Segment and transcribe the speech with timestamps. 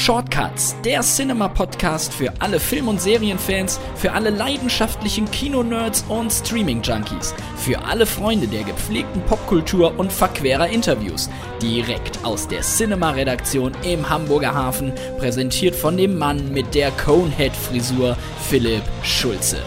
[0.00, 7.84] Shortcuts, der Cinema-Podcast für alle Film- und Serienfans, für alle leidenschaftlichen Kinonerds und Streaming-Junkies, für
[7.84, 11.28] alle Freunde der gepflegten Popkultur und verquerer Interviews.
[11.60, 18.16] Direkt aus der Cinema-Redaktion im Hamburger Hafen, präsentiert von dem Mann mit der Conehead-Frisur,
[18.48, 19.58] Philipp Schulze.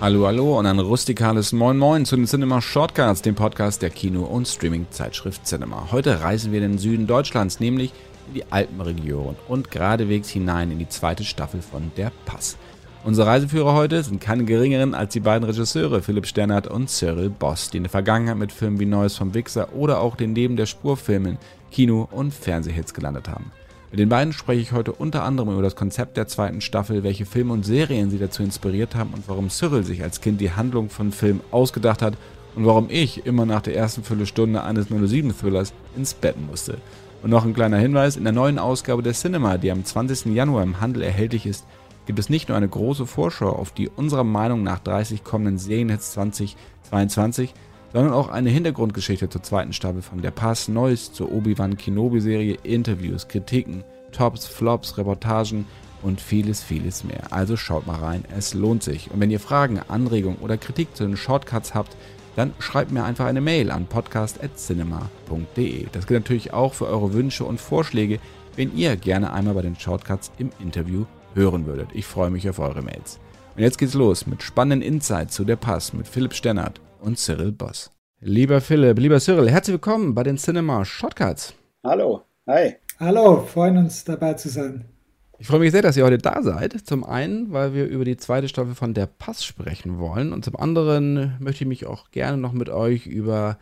[0.00, 4.24] Hallo, hallo und ein rustikales Moin Moin zu den Cinema Shortcuts, dem Podcast der Kino-
[4.24, 5.88] und Streaming-Zeitschrift Cinema.
[5.92, 7.92] Heute reisen wir in den Süden Deutschlands, nämlich
[8.26, 12.56] in die Alpenregion und geradewegs hinein in die zweite Staffel von Der Pass.
[13.04, 17.70] Unsere Reiseführer heute sind keine geringeren als die beiden Regisseure Philipp Sternert und Cyril Boss,
[17.70, 20.66] die in der Vergangenheit mit Filmen wie Neues vom Wichser oder auch den Neben der
[20.66, 21.38] Spurfilmen
[21.70, 23.52] Kino- und Fernsehhits gelandet haben.
[23.92, 27.26] Mit den beiden spreche ich heute unter anderem über das Konzept der zweiten Staffel, welche
[27.26, 30.90] Filme und Serien sie dazu inspiriert haben und warum Cyril sich als Kind die Handlung
[30.90, 32.14] von Filmen ausgedacht hat
[32.56, 36.78] und warum ich immer nach der ersten Viertelstunde eines 07-Thrillers ins Bett musste.
[37.22, 40.26] Und noch ein kleiner Hinweis, in der neuen Ausgabe der Cinema, die am 20.
[40.26, 41.66] Januar im Handel erhältlich ist,
[42.06, 46.12] gibt es nicht nur eine große Vorschau auf die unserer Meinung nach 30 kommenden Serienhits
[46.12, 47.52] 2022,
[47.92, 53.26] sondern auch eine Hintergrundgeschichte zur zweiten Staffel von Der Pass, Neues zur Obi-Wan Kenobi-Serie, Interviews,
[53.26, 55.66] Kritiken, Tops, Flops, Reportagen
[56.02, 57.32] und vieles, vieles mehr.
[57.32, 59.10] Also schaut mal rein, es lohnt sich.
[59.10, 61.96] Und wenn ihr Fragen, Anregungen oder Kritik zu den Shortcuts habt,
[62.36, 65.86] dann schreibt mir einfach eine Mail an podcast.cinema.de.
[65.90, 68.20] Das gilt natürlich auch für eure Wünsche und Vorschläge,
[68.54, 71.88] wenn ihr gerne einmal bei den Shortcuts im Interview hören würdet.
[71.92, 73.18] Ich freue mich auf eure Mails.
[73.56, 77.52] Und jetzt geht's los mit spannenden Insights zu der Pass mit Philipp Stennert und Cyril
[77.52, 77.90] Boss.
[78.20, 81.54] Lieber Philipp, lieber Cyril, herzlich willkommen bei den Cinema Shortcuts.
[81.84, 82.76] Hallo, hi.
[82.98, 84.95] Hallo, freuen uns dabei zu sein.
[85.38, 86.72] Ich freue mich sehr, dass ihr heute da seid.
[86.86, 90.32] Zum einen, weil wir über die zweite Staffel von Der Pass sprechen wollen.
[90.32, 93.58] Und zum anderen möchte ich mich auch gerne noch mit euch über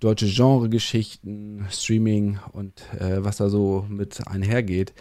[0.00, 4.92] deutsche Genregeschichten, Streaming und äh, was da so mit einhergeht,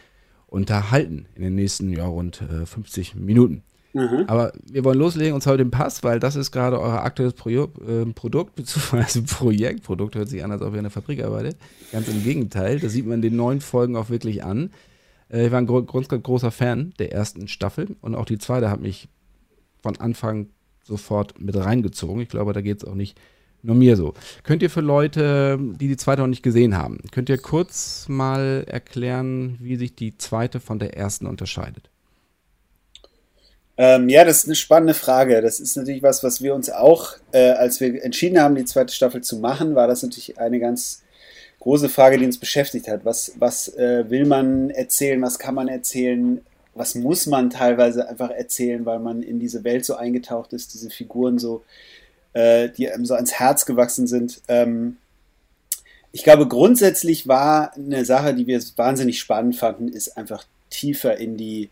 [0.48, 3.64] unterhalten in den nächsten ja, rund äh, 50 Minuten.
[3.92, 4.24] Mhm.
[4.28, 7.34] Aber wir wollen loslegen und zwar mit dem Pass, weil das ist gerade euer aktuelles
[7.34, 9.84] Pro äh, Produkt, beziehungsweise Projekt.
[9.84, 11.58] Produkt hört sich an, als ob ihr in der Fabrik arbeitet.
[11.92, 12.80] Ganz im Gegenteil.
[12.80, 14.70] Das sieht man in den neuen Folgen auch wirklich an.
[15.32, 18.82] Äh, ich war ein gro großer Fan der ersten Staffel und auch die zweite hat
[18.82, 19.10] mich
[19.82, 20.50] von Anfang
[20.84, 22.22] sofort mit reingezogen.
[22.22, 23.20] Ich glaube, da geht es auch nicht
[23.62, 24.14] nur mir so.
[24.44, 28.64] Könnt ihr für Leute, die die zweite noch nicht gesehen haben, könnt ihr kurz mal
[28.68, 31.90] erklären, wie sich die zweite von der ersten unterscheidet?
[33.78, 35.42] Ähm, ja, das ist eine spannende Frage.
[35.42, 38.94] Das ist natürlich was, was wir uns auch, äh, als wir entschieden haben, die zweite
[38.94, 41.04] Staffel zu machen, war das natürlich eine ganz
[41.66, 43.06] große Frage, die uns beschäftigt hat.
[43.06, 45.20] Was, was äh, will man erzählen?
[45.24, 46.42] Was kann man erzählen?
[46.76, 50.92] Was muss man teilweise einfach erzählen, weil man in diese Welt so eingetaucht ist, diese
[50.92, 51.64] Figuren so,
[52.34, 54.42] äh, die einem so ans Herz gewachsen sind.
[54.48, 54.98] Ähm,
[56.12, 61.36] ich glaube, grundsätzlich war eine Sache, die wir wahnsinnig spannend fanden, ist einfach tiefer in
[61.36, 61.72] die,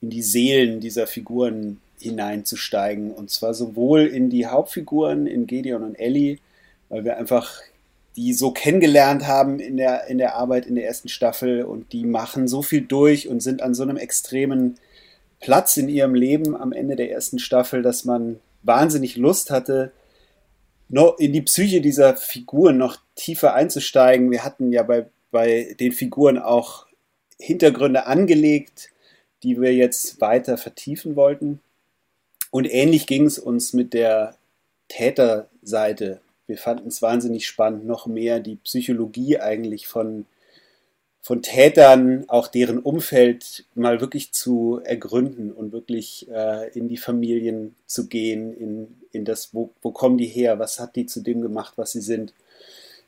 [0.00, 3.12] in die Seelen dieser Figuren hineinzusteigen.
[3.12, 6.38] Und zwar sowohl in die Hauptfiguren, in Gedeon und Ellie,
[6.88, 7.62] weil wir einfach
[8.20, 12.04] die so kennengelernt haben in der, in der Arbeit in der ersten Staffel und die
[12.04, 14.76] machen so viel durch und sind an so einem extremen
[15.40, 19.92] Platz in ihrem Leben am Ende der ersten Staffel, dass man wahnsinnig Lust hatte,
[21.16, 24.30] in die Psyche dieser Figuren noch tiefer einzusteigen.
[24.30, 26.86] Wir hatten ja bei, bei den Figuren auch
[27.38, 28.90] Hintergründe angelegt,
[29.42, 31.60] die wir jetzt weiter vertiefen wollten.
[32.50, 34.36] Und ähnlich ging es uns mit der
[34.88, 36.20] Täterseite
[36.50, 40.26] wir fanden es wahnsinnig spannend, noch mehr die Psychologie eigentlich von,
[41.22, 47.76] von Tätern, auch deren Umfeld mal wirklich zu ergründen und wirklich äh, in die Familien
[47.86, 51.40] zu gehen, in, in das, wo, wo kommen die her, was hat die zu dem
[51.40, 52.34] gemacht, was sie sind.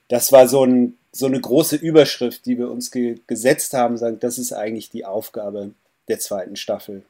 [0.06, 4.20] Das war so, ein, so eine große Überschrift, die wir uns ge gesetzt haben, sagen,
[4.20, 5.72] das ist eigentlich die Aufgabe
[6.06, 7.02] der zweiten Staffel.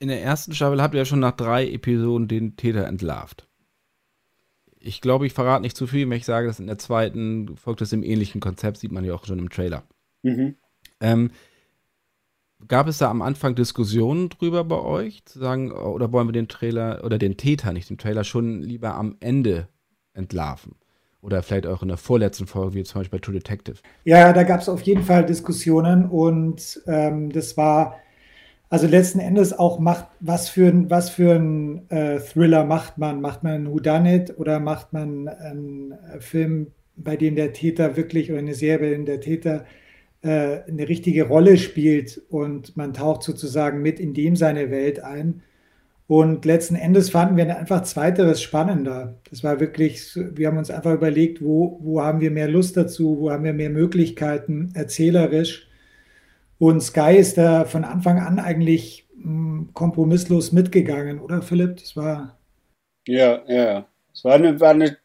[0.00, 3.47] In der ersten Staffel habt ihr ja schon nach drei Episoden den Täter entlarvt
[4.80, 7.80] ich glaube, ich verrate nicht zu viel, wenn ich sage, dass in der zweiten folgt
[7.82, 9.82] es im ähnlichen Konzept, sieht man ja auch schon im Trailer.
[10.22, 10.56] Mhm.
[11.00, 11.30] Ähm,
[12.66, 16.48] gab es da am Anfang Diskussionen drüber bei euch, zu sagen, oder wollen wir den
[16.48, 19.68] Trailer oder den Täter, nicht den Trailer, schon lieber am Ende
[20.12, 20.74] entlarven?
[21.20, 23.78] Oder vielleicht auch in der vorletzten Folge, wie zum Beispiel bei True Detective.
[24.04, 27.96] Ja, da gab es auf jeden Fall Diskussionen und ähm, das war
[28.70, 33.20] also letzten Endes auch macht, was für ein, was für ein äh, Thriller macht man?
[33.20, 38.40] Macht man einen Whodunit oder macht man einen Film, bei dem der Täter wirklich oder
[38.40, 39.64] eine Serie, bei dem der Täter
[40.22, 45.42] äh, eine richtige Rolle spielt und man taucht sozusagen mit in dem seine Welt ein.
[46.06, 49.14] Und letzten Endes fanden wir einfach zweiteres spannender.
[49.30, 53.18] Das war wirklich, wir haben uns einfach überlegt, wo, wo haben wir mehr Lust dazu,
[53.20, 55.67] wo haben wir mehr Möglichkeiten erzählerisch
[56.58, 61.76] Und Sky ist da von Anfang an eigentlich mh, hm, kompromisslos mitgegangen, oder Philipp?
[61.76, 62.36] Das war.
[63.06, 63.86] Ja, ja.
[64.12, 64.96] Es war eine, war eine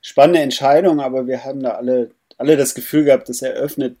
[0.00, 3.96] spannende Entscheidung, aber wir haben da alle, alle das Gefühl gehabt, das eröffnet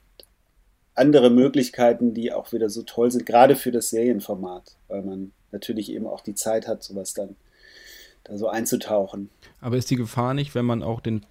[0.94, 5.90] andere Möglichkeiten, die auch wieder so toll sind, gerade für das Serienformat, weil man natürlich
[5.90, 7.36] eben auch die Zeit hat, sowas dann
[8.24, 9.30] da so einzutauchen.
[9.60, 11.24] Aber ist die Gefahr nicht, wenn man auch den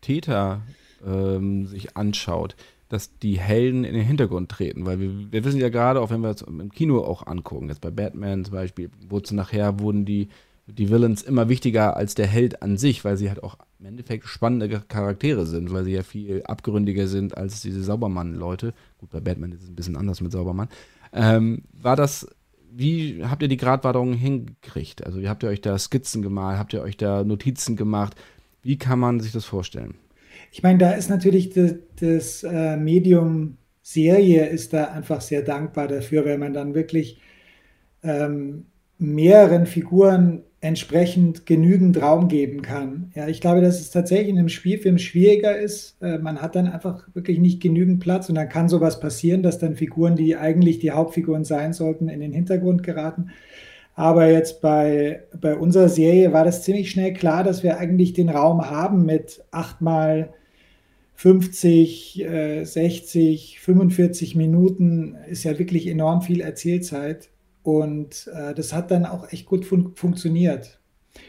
[0.00, 0.62] Täter
[1.06, 2.56] ähm, sich anschaut,
[2.94, 4.86] dass die Helden in den Hintergrund treten?
[4.86, 7.80] Weil wir, wir wissen ja gerade, auch wenn wir es im Kino auch angucken, jetzt
[7.80, 10.28] bei Batman zum Beispiel, wurde nachher wurden die
[10.66, 14.26] die Villains immer wichtiger als der Held an sich, weil sie halt auch im Endeffekt
[14.26, 18.72] spannende Charaktere sind, weil sie ja viel abgründiger sind als diese Saubermann-Leute.
[18.98, 20.68] Gut, bei Batman ist es ein bisschen anders mit Saubermann.
[21.12, 22.26] Ähm, war das,
[22.72, 25.04] wie habt ihr die Gratwanderung hingekriegt?
[25.04, 26.58] Also, wie habt ihr euch da Skizzen gemalt?
[26.58, 28.16] Habt ihr euch da Notizen gemacht?
[28.62, 29.94] Wie kann man sich das vorstellen?
[30.54, 35.88] Ich meine, da ist natürlich das, das äh, Medium Serie ist da einfach sehr dankbar
[35.88, 37.20] dafür, weil man dann wirklich
[38.04, 38.66] ähm,
[38.96, 43.10] mehreren Figuren entsprechend genügend Raum geben kann.
[43.16, 46.00] Ja, ich glaube, dass es tatsächlich in einem Spielfilm schwieriger ist.
[46.00, 49.58] Äh, man hat dann einfach wirklich nicht genügend Platz und dann kann sowas passieren, dass
[49.58, 53.30] dann Figuren, die eigentlich die Hauptfiguren sein sollten, in den Hintergrund geraten.
[53.94, 58.28] Aber jetzt bei, bei unserer Serie war das ziemlich schnell klar, dass wir eigentlich den
[58.28, 60.32] Raum haben mit achtmal
[61.24, 65.16] 50, äh, 60, 45 Minuten.
[65.26, 67.30] Ist ja wirklich enorm viel Erzählzeit.
[67.62, 70.80] Und äh, das hat dann auch echt gut fun funktioniert.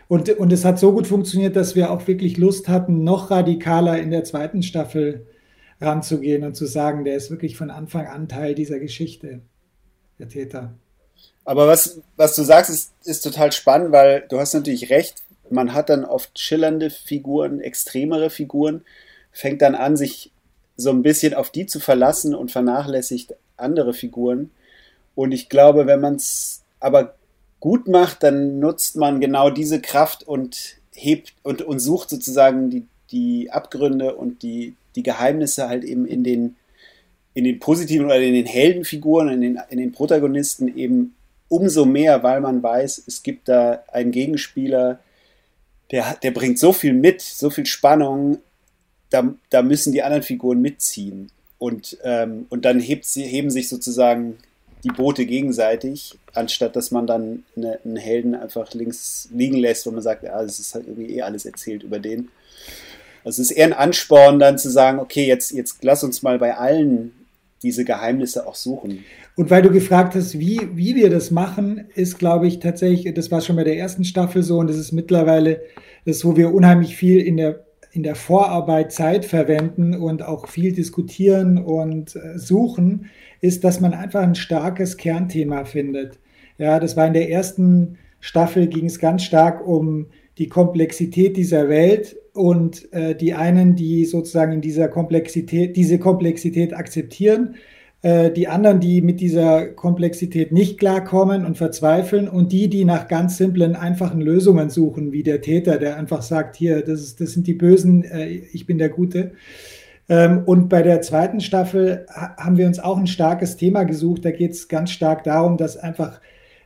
[0.10, 3.98] Und, und es hat so gut funktioniert, dass wir auch wirklich Lust hatten, noch radikaler
[3.98, 5.28] in der zweiten Staffel
[5.80, 9.44] ranzugehen und zu sagen, der ist wirklich von Anfang an Teil dieser Geschichte,
[10.20, 10.74] der Täter.
[11.46, 15.74] Aber was, was du sagst, ist, ist total spannend, weil du hast natürlich recht, man
[15.74, 18.84] hat dann oft schillernde Figuren, extremere Figuren,
[19.36, 20.32] fängt dann an, sich
[20.78, 24.50] so ein bisschen auf die zu verlassen und vernachlässigt andere Figuren.
[25.14, 27.16] Und ich glaube, wenn man es aber
[27.60, 32.88] gut macht, dann nutzt man genau diese Kraft und hebt und, und sucht sozusagen die,
[33.12, 36.56] die Abgründe und die, die Geheimnisse halt eben in den,
[37.34, 41.14] in den positiven oder in den Heldenfiguren, in den, in den Protagonisten eben
[41.50, 45.00] umso mehr, weil man weiß, es gibt da einen Gegenspieler,
[45.92, 48.40] der, der bringt so viel mit, so viel Spannung,
[49.16, 51.32] da, da müssen die anderen Figuren mitziehen.
[51.58, 54.38] Und, ähm, und dann hebt sie, heben sich sozusagen
[54.84, 59.92] die Boote gegenseitig, anstatt dass man dann eine, einen Helden einfach links liegen lässt, wo
[59.92, 62.28] man sagt, ja, es ist halt irgendwie eh alles erzählt über den.
[63.24, 66.38] Also es ist eher ein Ansporn, dann zu sagen, okay, jetzt, jetzt lass uns mal
[66.38, 67.14] bei allen
[67.64, 69.06] diese Geheimnisse auch suchen.
[69.36, 73.32] Und weil du gefragt hast, wie, wie wir das machen, ist, glaube ich, tatsächlich, das
[73.32, 75.62] war schon bei der ersten Staffel so und das ist mittlerweile
[76.06, 77.65] das, wo wir unheimlich viel in der,
[77.96, 83.06] in der Vorarbeit Zeit verwenden und auch viel diskutieren und äh, suchen,
[83.40, 86.20] ist, dass man einfach ein starkes Kernthema findet.
[86.58, 90.08] Ja, das war in der ersten Staffel ging es ganz stark um
[90.38, 96.74] die Komplexität dieser Welt und äh, die einen, die sozusagen in dieser Komplexität, diese Komplexität
[96.74, 97.56] akzeptieren,
[98.06, 103.38] die anderen, die mit dieser Komplexität nicht klarkommen und verzweifeln und die, die nach ganz
[103.38, 107.48] simplen, einfachen Lösungen suchen, wie der Täter, der einfach sagt, hier, das, ist, das sind
[107.48, 109.32] die Bösen, äh, ich bin der Gute.
[110.08, 114.24] Ähm, und bei der zweiten Staffel haben wir uns auch ein starkes Thema gesucht.
[114.24, 116.22] Da geht es ganz stark darum, dass einfach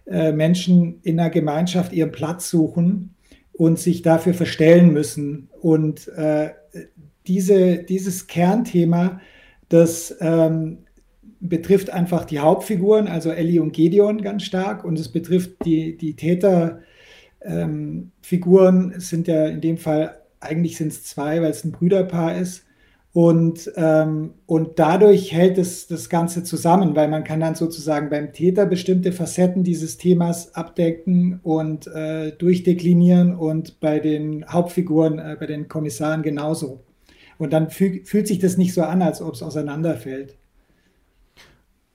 [0.05, 3.15] äh, Menschen in einer Gemeinschaft ihren Platz suchen
[3.53, 5.49] und sich dafür verstellen müssen.
[5.61, 6.49] Und äh,
[7.27, 9.21] diese, dieses Kernthema,
[9.69, 10.79] das ähm,
[11.39, 14.83] betrifft einfach die Hauptfiguren, also Ellie und Gedeon ganz stark.
[14.83, 21.03] Und es betrifft die, die Täterfiguren, ähm, sind ja in dem Fall, eigentlich sind es
[21.03, 22.65] zwei, weil es ein Brüderpaar ist.
[23.11, 28.33] Und, ähm, und dadurch hält es das Ganze zusammen, weil man kann dann sozusagen beim
[28.33, 35.47] Täter bestimmte Facetten dieses Themas abdecken und äh, durchdeklinieren und bei den Hauptfiguren, äh, bei
[35.47, 36.81] den Kommissaren genauso.
[37.39, 40.35] Und dann fühl, fühlt sich das nicht so an, als ob es auseinanderfällt.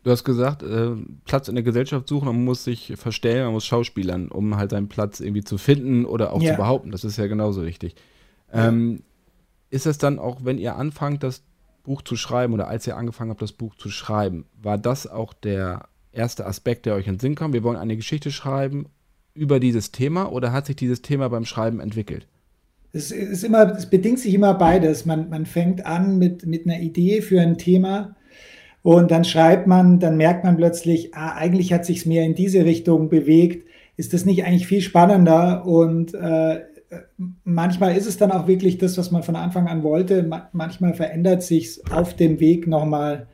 [0.05, 0.91] Du hast gesagt, äh,
[1.25, 4.89] Platz in der Gesellschaft suchen, man muss sich verstellen, man muss schauspielern, um halt seinen
[4.89, 6.53] Platz irgendwie zu finden oder auch ja.
[6.53, 6.91] zu behaupten.
[6.91, 7.97] Das ist ja genauso wichtig.
[8.53, 9.03] Ähm,
[9.71, 11.43] ist es dann auch, wenn ihr anfangt, das
[11.85, 15.33] Buch zu schreiben oder als ihr angefangen habt, das Buch zu schreiben, war das auch
[15.33, 17.55] der erste Aspekt, der euch in den Sinn kam?
[17.55, 18.87] Wir wollen eine Geschichte schreiben
[19.33, 22.27] über dieses Thema oder hat sich dieses Thema beim Schreiben entwickelt?
[22.93, 25.07] Es ist immer, es bedingt sich immer beides.
[25.07, 28.15] Man, man fängt an mit, mit einer Idee für ein Thema
[28.85, 32.67] und dann schreibt man, dann merkt man plötzlich, ah, eigentlich hat sich mehr in diese
[32.67, 33.67] Richtung bewegt.
[33.97, 35.65] Ist das nicht eigentlich viel spannender?
[35.65, 36.61] Und äh,
[37.45, 40.29] manchmal ist es dann auch wirklich das, was man von Anfang an wollte.
[40.53, 43.27] manchmal verändert sich auf dem Weg nochmal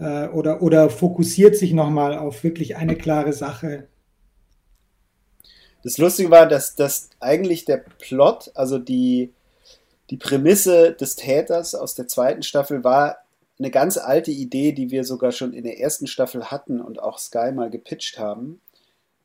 [0.00, 3.86] äh, oder, oder fokussiert sich nochmal auf wirklich eine klare Sache.
[5.84, 9.32] Das Lustige war, dass, dass eigentlich der Plot, also die,
[10.10, 13.18] die Prämisse des Täters aus der zweiten Staffel war
[13.58, 17.18] eine ganz alte Idee, die wir sogar schon in der ersten Staffel hatten und auch
[17.18, 18.60] Sky mal gepitcht haben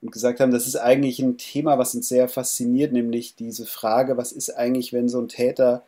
[0.02, 4.18] und gesagt haben, das ist eigentlich ein Thema, was uns sehr fasziniert, nämlich diese Frage,
[4.18, 5.84] was ist eigentlich, wenn so ein Täter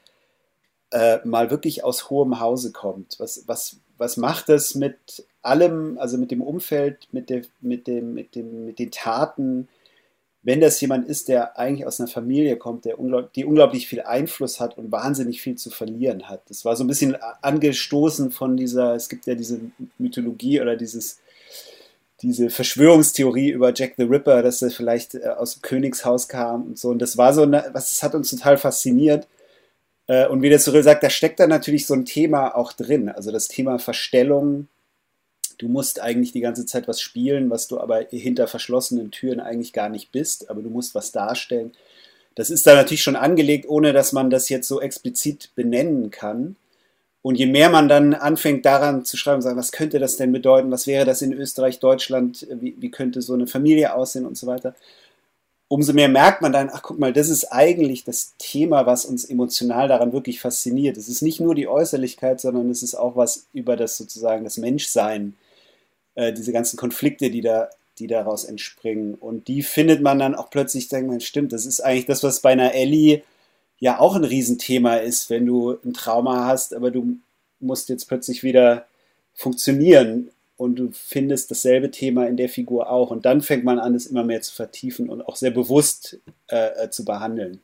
[0.92, 3.16] äh, mal wirklich aus hohem Hause kommt?
[3.20, 8.14] Was, was, was macht das mit allem, also mit dem Umfeld, mit, der, mit, dem,
[8.14, 9.68] mit, dem, mit den Taten,
[10.44, 14.02] wenn das jemand ist, der eigentlich aus einer Familie kommt, der unglaublich, die unglaublich viel
[14.02, 16.42] Einfluss hat und wahnsinnig viel zu verlieren hat.
[16.50, 19.60] Das war so ein bisschen angestoßen von dieser, es gibt ja diese
[19.98, 21.20] Mythologie oder dieses,
[22.22, 26.78] diese Verschwörungstheorie über Jack the Ripper, dass er vielleicht äh, aus dem Königshaus kam und
[26.78, 26.90] so.
[26.90, 29.28] Und das war so, eine, das hat uns total fasziniert.
[30.08, 33.08] Äh, und wie der Cyril sagt, da steckt da natürlich so ein Thema auch drin.
[33.08, 34.68] Also das Thema Verstellung,
[35.64, 39.74] du musst eigentlich die ganze Zeit was spielen, was du aber hinter verschlossenen Türen eigentlich
[39.74, 41.72] gar nicht bist, aber du musst was darstellen.
[42.36, 46.56] Das ist da natürlich schon angelegt, ohne dass man das jetzt so explizit benennen kann.
[47.22, 50.72] Und je mehr man dann anfängt daran zu schreiben, sagen, was könnte das denn bedeuten,
[50.72, 54.46] was wäre das in Österreich, Deutschland, wie, wie könnte so eine Familie aussehen und so
[54.46, 54.76] weiter,
[55.70, 59.24] umso mehr merkt man dann, ach guck mal, das ist eigentlich das Thema, was uns
[59.24, 60.98] emotional daran wirklich fasziniert.
[60.98, 64.58] Es ist nicht nur die Äußerlichkeit, sondern es ist auch was über das sozusagen das
[64.58, 65.36] Menschsein
[66.16, 69.16] äh, diese ganzen Konflikte, die da, die daraus entspringen.
[69.16, 72.42] Und die findet man dann auch plötzlich, denkt man, stimmt, das ist eigentlich das, was
[72.42, 73.22] bei einer Ellie
[73.80, 77.18] ja auch ein Riesenthema ist, wenn du ein Trauma hast, aber du
[77.60, 78.86] musst jetzt plötzlich wieder
[79.34, 83.12] funktionieren und du findest dasselbe Thema in der Figur auch.
[83.12, 86.84] Und dann fängt man an, es immer mehr zu vertiefen und auch sehr bewusst äh,
[86.84, 87.60] äh zu behandeln.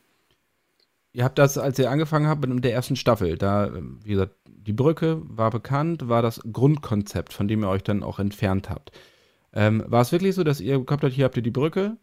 [1.12, 3.70] Ihr habt das, als ihr angefangen habt mit der ersten Staffel, da,
[4.04, 8.18] wie gesagt, die Brücke war bekannt, war das Grundkonzept, von dem ihr euch dann auch
[8.18, 8.92] entfernt habt.
[9.52, 11.96] Ähm, war es wirklich so, dass ihr gehabt habt, hier habt ihr die Brücke,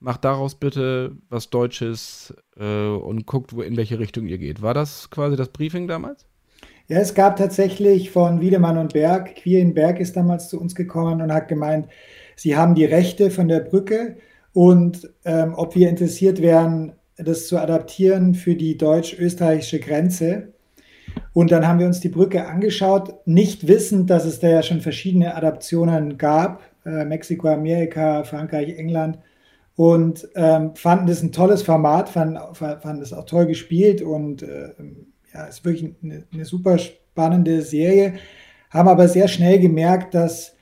[0.00, 4.62] macht daraus bitte was Deutsches äh, und guckt, wo, in welche Richtung ihr geht.
[4.62, 6.26] War das quasi das Briefing damals?
[6.88, 11.20] Ja, es gab tatsächlich von Wiedemann und Berg, Quirien Berg ist damals zu uns gekommen
[11.20, 11.86] und hat gemeint,
[12.34, 14.16] sie haben die Rechte von der Brücke
[14.54, 20.52] und ähm, ob wir interessiert wären, das zu adaptieren für die deutsch-österreichische Grenze.
[21.32, 24.80] Und dann haben wir uns die Brücke angeschaut, nicht wissend, dass es da ja schon
[24.80, 29.18] verschiedene Adaptionen gab, äh, Mexiko, Amerika, Frankreich, England,
[29.78, 34.70] und ähm, fanden das ein tolles Format, fanden, fanden das auch toll gespielt und äh,
[35.32, 38.14] ja, ist wirklich eine, eine super spannende Serie,
[38.70, 40.56] haben aber sehr schnell gemerkt, dass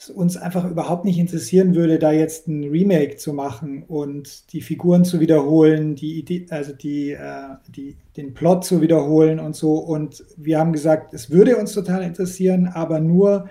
[0.00, 4.62] es uns einfach überhaupt nicht interessieren würde, da jetzt ein Remake zu machen und die
[4.62, 9.74] Figuren zu wiederholen, die Idee, also die, äh, die, den Plot zu wiederholen und so.
[9.74, 13.50] Und wir haben gesagt, es würde uns total interessieren, aber nur,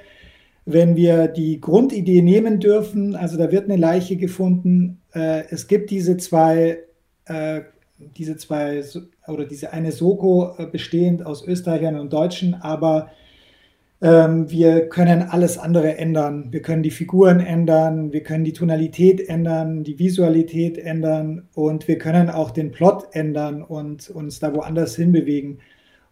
[0.66, 3.16] wenn wir die Grundidee nehmen dürfen.
[3.16, 5.02] Also da wird eine Leiche gefunden.
[5.14, 6.80] Äh, es gibt diese zwei,
[7.26, 7.62] äh,
[8.18, 8.84] diese zwei
[9.28, 13.12] oder diese eine Soko äh, bestehend aus Österreichern und Deutschen, aber
[14.02, 16.48] ähm, wir können alles andere ändern.
[16.52, 21.98] Wir können die Figuren ändern, wir können die Tonalität ändern, die Visualität ändern und wir
[21.98, 25.60] können auch den Plot ändern und uns da woanders hinbewegen.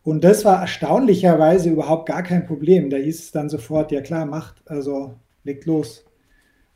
[0.03, 2.89] Und das war erstaunlicherweise überhaupt gar kein Problem.
[2.89, 6.05] Da hieß es dann sofort, ja klar, macht, also legt los.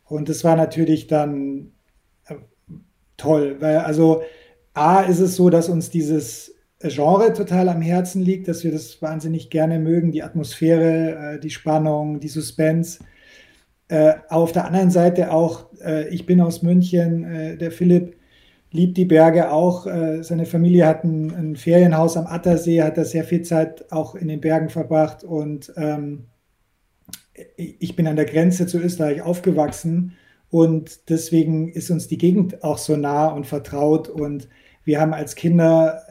[0.05, 1.71] Und das war natürlich dann
[2.27, 2.35] äh,
[3.17, 4.23] toll, weil also
[4.73, 9.01] A ist es so, dass uns dieses Genre total am Herzen liegt, dass wir das
[9.01, 12.99] wahnsinnig gerne mögen, die Atmosphäre, äh, die Spannung, die Suspense.
[13.87, 18.15] Äh, auf der anderen Seite auch, äh, ich bin aus München, der Philipp
[18.71, 19.85] liebt die Berge auch.
[20.21, 24.29] seine Familie hat ein, ein, Ferienhaus am Attersee, hat da sehr viel Zeit auch in
[24.29, 26.27] den Bergen verbracht und ähm,
[27.57, 30.13] ich bin an der Grenze zu Österreich aufgewachsen
[30.49, 34.47] und deswegen ist uns die Gegend auch so nah und vertraut und
[34.85, 36.01] wir haben als Kinder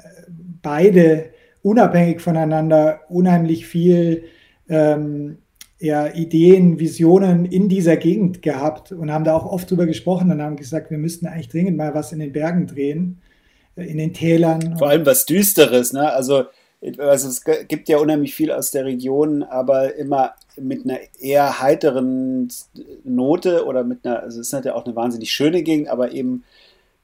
[0.62, 1.31] beide
[1.62, 4.25] unabhängig voneinander unheimlich viel
[4.69, 5.38] ähm,
[5.81, 10.43] ja, Ideen, Visionen in dieser Gegend gehabt und haben da auch oft drüber gesprochen und
[10.43, 13.19] haben gesagt, wir müssten eigentlich dringend mal was in den Bergen drehen,
[13.76, 14.76] äh, in den Tälern.
[14.79, 16.12] Vor allem was Düsteres, ne?
[16.12, 16.45] Also,
[16.99, 22.49] also es gibt ja unheimlich viel aus der Region, aber immer mit einer eher heiteren
[23.05, 26.45] Note oder mit einer, also es ist natürlich auch eine wahnsinnig schöne Gegend, aber eben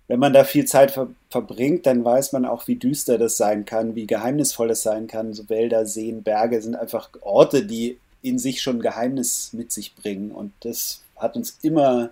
[0.08, 3.64] wenn man da viel Zeit ver verbringt, dann weiß man auch, wie düster das sein
[3.64, 5.32] kann, wie geheimnisvoll das sein kann.
[5.32, 10.30] So Wälder, Seen, Berge sind einfach Orte, die in sich schon Geheimnis mit sich bringen.
[10.30, 12.10] Und das hat uns immer,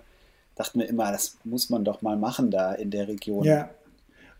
[0.55, 3.45] dachten wir immer, das muss man doch mal machen da in der Region.
[3.45, 3.69] Ja.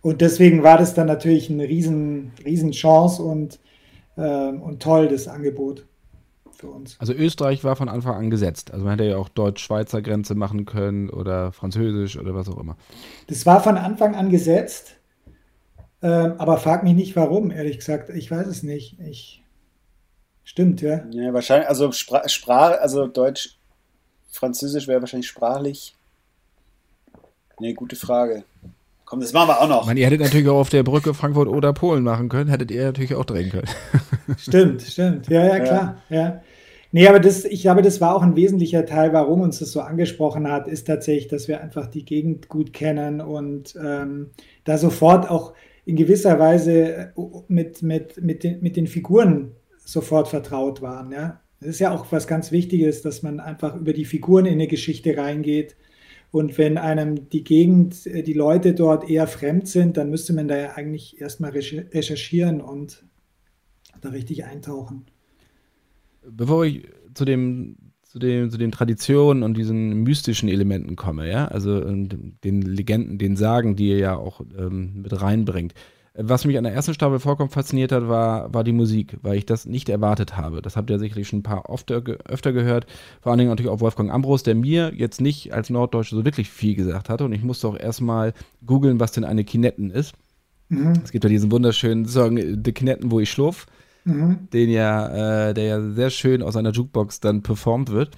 [0.02, 2.72] Und deswegen war das dann natürlich eine riesen, riesen
[3.20, 3.60] und,
[4.18, 5.86] äh, und toll, das Angebot.
[6.56, 7.00] Für uns.
[7.00, 8.72] Also Österreich war von Anfang an gesetzt.
[8.72, 12.78] Also man hätte ja auch Deutsch-Schweizer Grenze machen können oder Französisch oder was auch immer.
[13.28, 14.96] Das war von Anfang an gesetzt,
[16.02, 18.10] äh, aber frag mich nicht warum, ehrlich gesagt.
[18.10, 19.00] Ich weiß es nicht.
[19.00, 19.44] Ich
[20.46, 21.04] Stimmt, ja.
[21.10, 23.58] Ja, wahrscheinlich, also Sprach, Sprach also Deutsch,
[24.30, 25.96] Französisch wäre wahrscheinlich sprachlich.
[27.60, 28.44] Ne, gute Frage.
[29.06, 29.82] Komm, das machen wir auch noch.
[29.82, 32.72] Ich meine, ihr hättet natürlich auch auf der Brücke Frankfurt oder Polen machen können, hättet
[32.72, 33.68] ihr natürlich auch drehen können.
[34.38, 35.28] Stimmt, stimmt.
[35.30, 35.98] Ja, ja, klar.
[36.10, 36.18] Ja.
[36.18, 36.42] ja.
[36.92, 39.82] Nee, aber das, ich glaube, das war auch ein wesentlicher Teil, warum uns das so
[39.82, 44.32] angesprochen hat, ist tatsächlich, dass wir einfach die Gegend gut kennen und ähm,
[44.64, 45.54] da sofort auch
[45.86, 47.08] in gewisser Weise äh,
[47.48, 49.52] mit, mit, mit, den, mit den Figuren
[49.84, 51.12] sofort vertraut waren.
[51.12, 51.42] Ja?
[51.60, 54.68] Das ist ja auch was ganz Wichtiges, dass man einfach über die Figuren in eine
[54.68, 55.76] Geschichte reingeht.
[56.36, 60.50] Und wenn einem die Gegend, äh, die Leute dort eher fremd sind, dann müsste man
[60.50, 63.06] da ja eigentlich erstmal recherchieren und
[64.01, 65.06] da richtig eintauchen.
[66.30, 71.48] Bevor ich zu dem zu den, zu den Traditionen und diesen mystischen Elementen komme, ja,
[71.48, 75.74] also den Legenden, den Sagen, die ihr ja auch ähm, mit reinbringt.
[76.18, 79.46] Was mich an der ersten Staffel vollkommen fasziniert hat, war, war die Musik, weil ich
[79.46, 80.62] das nicht erwartet habe.
[80.62, 82.88] Das habt ihr sicherlich schon ein paar öfter, öfter gehört.
[83.22, 86.50] Vor allen Dingen natürlich auch Wolfgang Ambros, der mir jetzt nicht als Norddeutsche so wirklich
[86.50, 87.26] viel gesagt hatte.
[87.26, 88.34] Und ich musste auch erstmal
[88.66, 90.14] googeln, was denn eine Kinetten ist.
[90.70, 90.94] Mhm.
[91.04, 93.66] Es gibt ja diesen wunderschönen Song The Kinetten, wo ich schlurf,
[94.06, 94.48] mhm.
[94.54, 98.12] den ja, äh, der ja sehr schön aus einer Jukebox dann performt wird.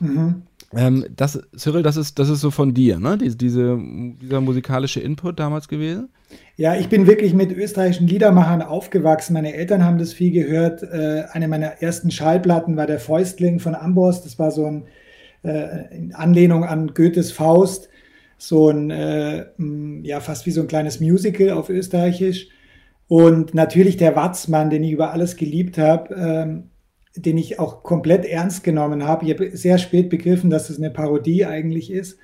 [0.00, 0.42] Mhm.
[0.74, 3.18] Ähm, das, Cyril, das ist, das ist so von dir, ne?
[3.18, 6.08] Diese, diese, dieser musikalische Input damals gewesen?
[6.56, 9.32] Ja, ich bin wirklich mit österreichischen Liedermachern aufgewachsen.
[9.32, 10.82] Meine Eltern haben das viel gehört.
[10.82, 14.22] Äh, eine meiner ersten Schallplatten war der Fäustling von Amboss.
[14.22, 14.84] Das war so ein,
[15.44, 17.88] äh, in Anlehnung an Goethes Faust,
[18.38, 19.46] so ein, äh,
[20.02, 22.48] ja, fast wie so ein kleines Musical auf Österreichisch.
[23.08, 26.14] Und natürlich der Watzmann, den ich über alles geliebt habe.
[26.14, 26.64] Ähm,
[27.16, 29.26] den ich auch komplett ernst genommen habe.
[29.26, 32.18] Ich habe sehr spät begriffen, dass das eine Parodie eigentlich ist.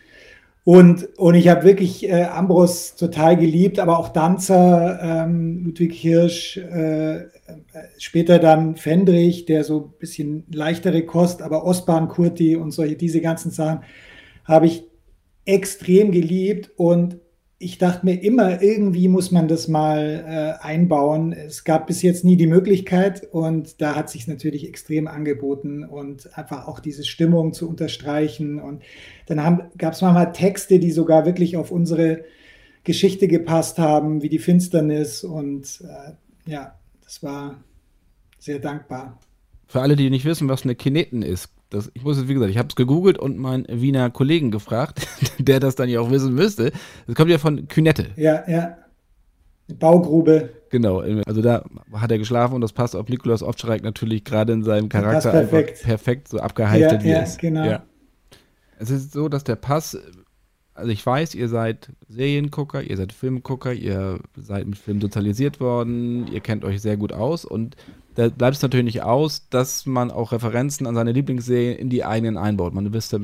[0.68, 6.58] Und, und ich habe wirklich äh, Ambros total geliebt, aber auch Danzer, ähm, Ludwig Hirsch,
[6.58, 7.20] äh,
[7.96, 13.22] später dann Fendrich, der so ein bisschen leichtere Kost, aber Ostbahn Kurti und solche, diese
[13.22, 13.80] ganzen Sachen
[14.44, 14.84] habe ich
[15.46, 16.70] extrem geliebt.
[16.76, 17.16] Und
[17.60, 21.32] ich dachte mir immer, irgendwie muss man das mal äh, einbauen.
[21.32, 26.38] Es gab bis jetzt nie die Möglichkeit und da hat sich natürlich extrem angeboten und
[26.38, 28.60] einfach auch diese Stimmung zu unterstreichen.
[28.60, 28.84] Und
[29.26, 32.24] dann gab es manchmal Texte, die sogar wirklich auf unsere
[32.84, 35.24] Geschichte gepasst haben, wie die Finsternis.
[35.24, 36.12] Und äh,
[36.48, 37.64] ja, das war
[38.38, 39.18] sehr dankbar.
[39.66, 42.50] Für alle, die nicht wissen, was eine Kineten ist, das, ich muss es, wie gesagt,
[42.50, 45.06] ich habe es gegoogelt und meinen Wiener Kollegen gefragt,
[45.38, 46.72] der das dann ja auch wissen müsste.
[47.06, 48.06] Das kommt ja von Künette.
[48.16, 48.78] Ja, ja.
[49.78, 50.50] Baugrube.
[50.70, 54.62] Genau, also da hat er geschlafen und das passt auf Nikolaus Ovtcharek natürlich gerade in
[54.62, 55.82] seinem Charakter perfekt.
[55.82, 57.64] perfekt so abgehalten ja, wie ja, es genau.
[57.64, 57.82] Ja.
[58.78, 59.98] Es ist so, dass der Pass,
[60.74, 66.26] also ich weiß, ihr seid Seriengucker, ihr seid Filmgucker, ihr seid mit Film sozialisiert worden,
[66.32, 67.76] ihr kennt euch sehr gut aus und
[68.18, 72.04] da bleibt es natürlich nicht aus, dass man auch Referenzen an seine Lieblingsserien in die
[72.04, 72.74] eigenen einbaut.
[72.74, 73.16] Man ist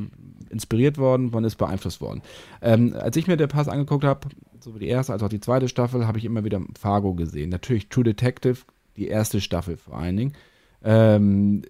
[0.50, 2.22] inspiriert worden, man ist beeinflusst worden.
[2.62, 4.28] Ähm, als ich mir der Pass angeguckt habe,
[4.60, 7.50] sowohl die erste als auch die zweite Staffel, habe ich immer wieder Fargo gesehen.
[7.50, 8.58] Natürlich True Detective,
[8.96, 10.32] die erste Staffel vor allen Dingen.
[10.84, 11.62] Ähm,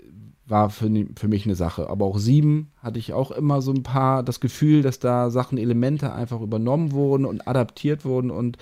[0.47, 1.89] war für, für mich eine Sache.
[1.89, 5.57] Aber auch sieben hatte ich auch immer so ein paar das Gefühl, dass da Sachen,
[5.57, 8.59] Elemente einfach übernommen wurden und adaptiert wurden und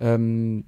[0.00, 0.64] ähm,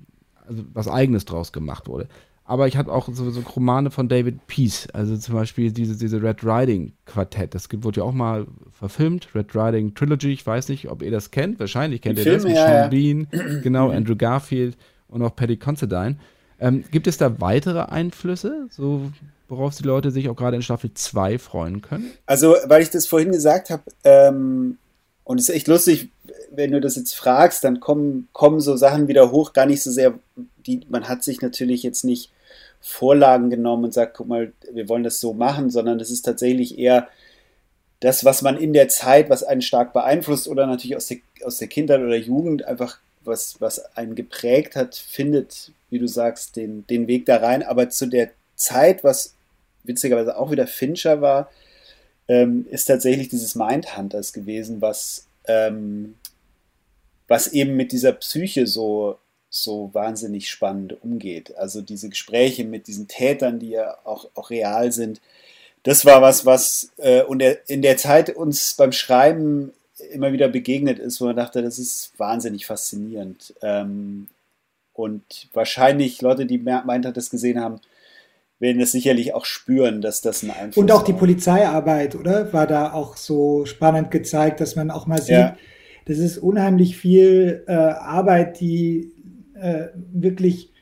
[0.46, 2.06] also was Eigenes draus gemacht wurde
[2.52, 6.22] aber ich hatte auch so, so Romane von David Peace, also zum Beispiel diese, diese
[6.22, 7.54] Red Riding Quartett.
[7.54, 10.34] Das wurde ja auch mal verfilmt, Red Riding Trilogy.
[10.34, 11.58] Ich weiß nicht, ob ihr das kennt.
[11.58, 12.88] Wahrscheinlich kennt ihr Filme, das mit ja, Sean ja.
[12.88, 14.76] Bean, genau, Andrew Garfield
[15.08, 16.16] und auch Paddy Considine.
[16.60, 19.10] Ähm, gibt es da weitere Einflüsse, so
[19.48, 22.10] worauf die Leute sich auch gerade in Staffel 2 freuen können?
[22.26, 24.76] Also, weil ich das vorhin gesagt habe, ähm,
[25.24, 26.10] und es ist echt lustig,
[26.50, 29.90] wenn du das jetzt fragst, dann kommen, kommen so Sachen wieder hoch, gar nicht so
[29.90, 30.12] sehr,
[30.66, 32.30] die, man hat sich natürlich jetzt nicht
[32.82, 36.78] Vorlagen genommen und sagt, guck mal, wir wollen das so machen, sondern das ist tatsächlich
[36.78, 37.08] eher
[38.00, 41.58] das, was man in der Zeit, was einen stark beeinflusst oder natürlich aus der, aus
[41.58, 46.84] der Kindheit oder Jugend einfach was, was einen geprägt hat, findet, wie du sagst, den,
[46.88, 47.62] den Weg da rein.
[47.62, 49.34] Aber zu der Zeit, was
[49.84, 51.48] witzigerweise auch wieder Fincher war,
[52.26, 56.16] ähm, ist tatsächlich dieses Mindhunters gewesen, was, ähm,
[57.28, 59.18] was eben mit dieser Psyche so
[59.54, 61.54] so wahnsinnig spannend umgeht.
[61.56, 65.20] Also diese Gespräche mit diesen Tätern, die ja auch, auch real sind,
[65.82, 69.72] das war was, was äh, und der, in der Zeit uns beim Schreiben
[70.10, 73.54] immer wieder begegnet ist, wo man dachte, das ist wahnsinnig faszinierend.
[73.60, 74.28] Ähm,
[74.94, 77.80] und wahrscheinlich Leute, die meint hat, das gesehen haben,
[78.58, 82.52] werden das sicherlich auch spüren, dass das ein Einfluss Und auch die Polizeiarbeit, oder?
[82.54, 85.56] War da auch so spannend gezeigt, dass man auch mal sieht, ja.
[86.06, 89.12] das ist unheimlich viel äh, Arbeit, die
[89.62, 90.72] äh, wirklich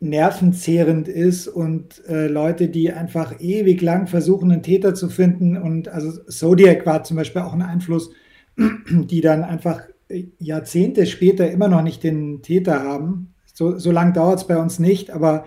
[0.00, 5.56] nervenzehrend ist und äh, Leute, die einfach ewig lang versuchen, einen Täter zu finden.
[5.56, 8.10] Und also Zodiac war zum Beispiel auch ein Einfluss,
[8.90, 9.82] die dann einfach
[10.38, 13.34] Jahrzehnte später immer noch nicht den Täter haben.
[13.54, 15.44] So, so lange dauert es bei uns nicht, aber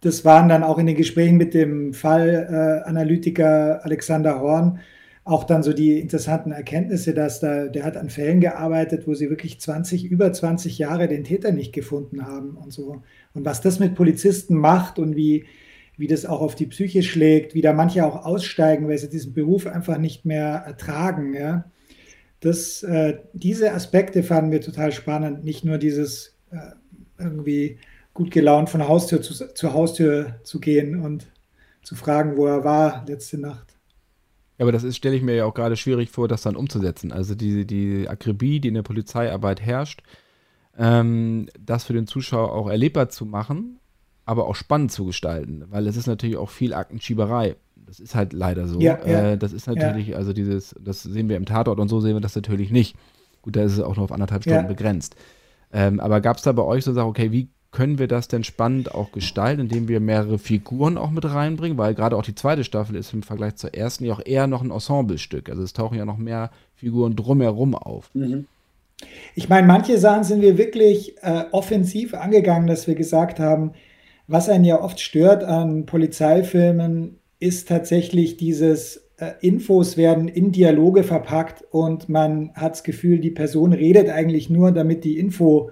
[0.00, 4.80] das waren dann auch in den Gesprächen mit dem Fallanalytiker äh, Alexander Horn
[5.28, 9.28] auch dann so die interessanten Erkenntnisse, dass da, der hat an Fällen gearbeitet, wo sie
[9.28, 13.02] wirklich 20, über 20 Jahre den Täter nicht gefunden haben und so.
[13.34, 15.44] Und was das mit Polizisten macht und wie,
[15.98, 19.34] wie das auch auf die Psyche schlägt, wie da manche auch aussteigen, weil sie diesen
[19.34, 21.70] Beruf einfach nicht mehr ertragen, ja.
[22.40, 25.44] Das, äh, diese Aspekte fanden wir total spannend.
[25.44, 26.56] Nicht nur dieses äh,
[27.18, 27.78] irgendwie
[28.14, 31.26] gut gelaunt von Haustür zu, zur Haustür zu gehen und
[31.82, 33.67] zu fragen, wo er war letzte Nacht.
[34.58, 37.12] Ja, aber das stelle ich mir ja auch gerade schwierig vor, das dann umzusetzen.
[37.12, 40.02] Also die, die Akribie, die in der Polizeiarbeit herrscht,
[40.76, 43.78] ähm, das für den Zuschauer auch erlebbar zu machen,
[44.24, 47.56] aber auch spannend zu gestalten, weil es ist natürlich auch viel Aktenschieberei.
[47.76, 48.80] Das ist halt leider so.
[48.80, 49.30] Ja, ja.
[49.30, 50.16] Äh, das ist natürlich, ja.
[50.16, 52.96] also dieses, das sehen wir im Tatort und so sehen wir das natürlich nicht.
[53.42, 55.16] Gut, da ist es auch nur auf anderthalb Stunden begrenzt.
[55.72, 58.44] Ähm, aber gab es da bei euch so Sachen, okay, wie können wir das denn
[58.44, 61.76] spannend auch gestalten, indem wir mehrere Figuren auch mit reinbringen?
[61.76, 64.62] Weil gerade auch die zweite Staffel ist im Vergleich zur ersten ja auch eher noch
[64.62, 65.50] ein Ensemblestück.
[65.50, 68.10] Also es tauchen ja noch mehr Figuren drumherum auf.
[68.14, 68.46] Mhm.
[69.34, 73.72] Ich meine, manche Sachen sind wir wirklich äh, offensiv angegangen, dass wir gesagt haben,
[74.26, 81.04] was einen ja oft stört an Polizeifilmen, ist tatsächlich dieses äh, Infos werden in Dialoge
[81.04, 85.70] verpackt und man hat das Gefühl, die Person redet eigentlich nur, damit die Info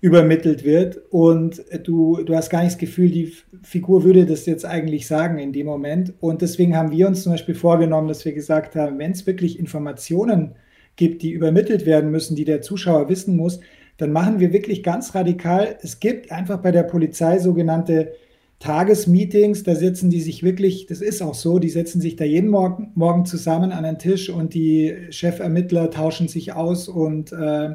[0.00, 3.32] übermittelt wird und du, du hast gar nicht das Gefühl, die
[3.62, 6.12] Figur würde das jetzt eigentlich sagen in dem Moment.
[6.20, 9.58] Und deswegen haben wir uns zum Beispiel vorgenommen, dass wir gesagt haben, wenn es wirklich
[9.58, 10.54] Informationen
[10.96, 13.60] gibt, die übermittelt werden müssen, die der Zuschauer wissen muss,
[13.96, 15.78] dann machen wir wirklich ganz radikal.
[15.82, 18.12] Es gibt einfach bei der Polizei sogenannte
[18.58, 22.48] Tagesmeetings, da sitzen die sich wirklich, das ist auch so, die setzen sich da jeden
[22.48, 27.74] Morgen, Morgen zusammen an einen Tisch und die Chefermittler tauschen sich aus und äh,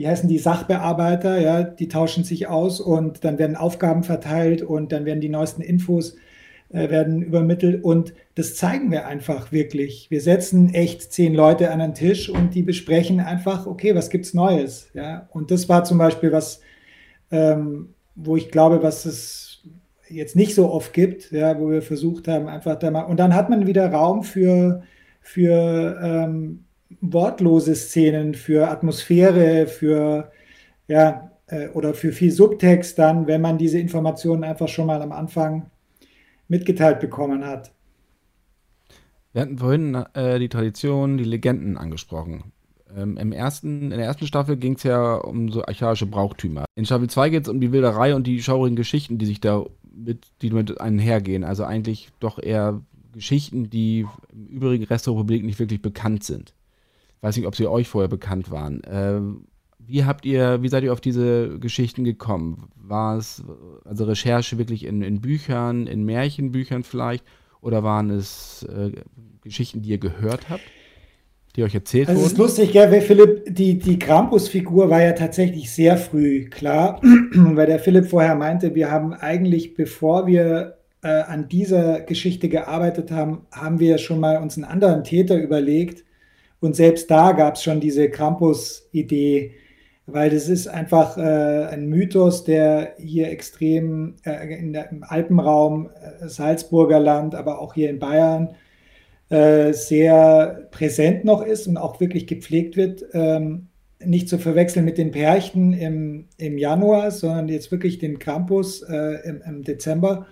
[0.00, 4.92] wie heißen die Sachbearbeiter, ja, die tauschen sich aus und dann werden Aufgaben verteilt und
[4.92, 6.16] dann werden die neuesten Infos
[6.70, 10.10] äh, werden übermittelt und das zeigen wir einfach wirklich.
[10.10, 14.32] Wir setzen echt zehn Leute an einen Tisch und die besprechen einfach, okay, was gibt's
[14.32, 16.62] Neues, ja, und das war zum Beispiel was,
[17.30, 19.62] ähm, wo ich glaube, was es
[20.08, 23.34] jetzt nicht so oft gibt, ja, wo wir versucht haben, einfach da mal, und dann
[23.34, 24.82] hat man wieder Raum für,
[25.20, 26.64] für ähm,
[27.00, 30.30] wortlose Szenen, für Atmosphäre, für
[30.88, 35.12] ja, äh, oder für viel Subtext dann, wenn man diese Informationen einfach schon mal am
[35.12, 35.70] Anfang
[36.48, 37.72] mitgeteilt bekommen hat.
[39.32, 42.52] Wir hatten vorhin äh, die Tradition, die Legenden angesprochen.
[42.96, 46.64] Ähm, im ersten, in der ersten Staffel ging es ja um so archaische Brauchtümer.
[46.74, 49.64] In Staffel 2 geht es um die Wilderei und die schaurigen Geschichten, die sich da
[49.94, 51.44] mit, die mit einhergehen.
[51.44, 52.80] Also eigentlich doch eher
[53.12, 56.52] Geschichten, die im übrigen Rest der Republik nicht wirklich bekannt sind
[57.20, 58.82] weiß nicht, ob sie euch vorher bekannt waren.
[58.86, 59.46] Ähm,
[59.78, 62.68] wie habt ihr, wie seid ihr auf diese Geschichten gekommen?
[62.76, 63.42] War es
[63.84, 67.24] also Recherche wirklich in, in Büchern, in Märchenbüchern vielleicht?
[67.60, 68.92] Oder waren es äh,
[69.42, 70.62] Geschichten, die ihr gehört habt?
[71.56, 72.26] die euch erzählt also wurden?
[72.26, 77.00] Es ist lustig, weil Philipp, die, die Krampus-Figur war ja tatsächlich sehr früh klar,
[77.34, 83.10] weil der Philipp vorher meinte, wir haben eigentlich, bevor wir äh, an dieser Geschichte gearbeitet
[83.10, 86.04] haben, haben wir schon mal uns einen anderen Täter überlegt,
[86.60, 89.52] und selbst da gab es schon diese Krampus-Idee,
[90.06, 95.88] weil das ist einfach äh, ein Mythos, der hier extrem äh, in der, im Alpenraum,
[95.88, 98.54] äh, Salzburger Land, aber auch hier in Bayern
[99.30, 103.04] äh, sehr präsent noch ist und auch wirklich gepflegt wird.
[103.12, 103.68] Ähm,
[104.04, 109.18] nicht zu verwechseln mit den Perchten im, im Januar, sondern jetzt wirklich den Krampus äh,
[109.28, 110.26] im, im, Dezember.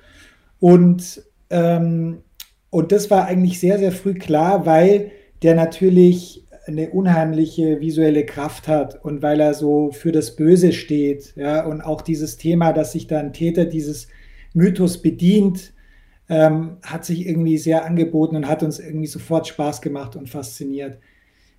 [0.58, 2.22] Und, ähm,
[2.70, 8.68] und das war eigentlich sehr, sehr früh klar, weil der natürlich eine unheimliche visuelle Kraft
[8.68, 11.34] hat und weil er so für das Böse steht.
[11.36, 14.08] Ja, und auch dieses Thema, dass sich da ein Täter dieses
[14.52, 15.72] Mythos bedient,
[16.28, 20.98] ähm, hat sich irgendwie sehr angeboten und hat uns irgendwie sofort Spaß gemacht und fasziniert.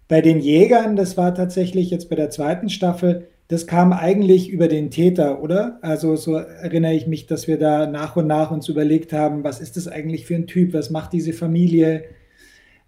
[0.07, 4.67] Bei den Jägern, das war tatsächlich jetzt bei der zweiten Staffel, das kam eigentlich über
[4.67, 5.79] den Täter, oder?
[5.81, 9.59] Also so erinnere ich mich, dass wir da nach und nach uns überlegt haben, was
[9.59, 12.03] ist das eigentlich für ein Typ, was macht diese Familie,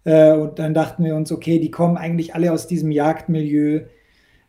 [0.04, 3.82] und dann dachten wir uns, okay, die kommen eigentlich alle aus diesem Jagdmilieu.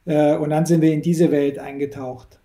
[0.06, 2.40] Äh, und dann sind wir in diese Welt eingetaucht.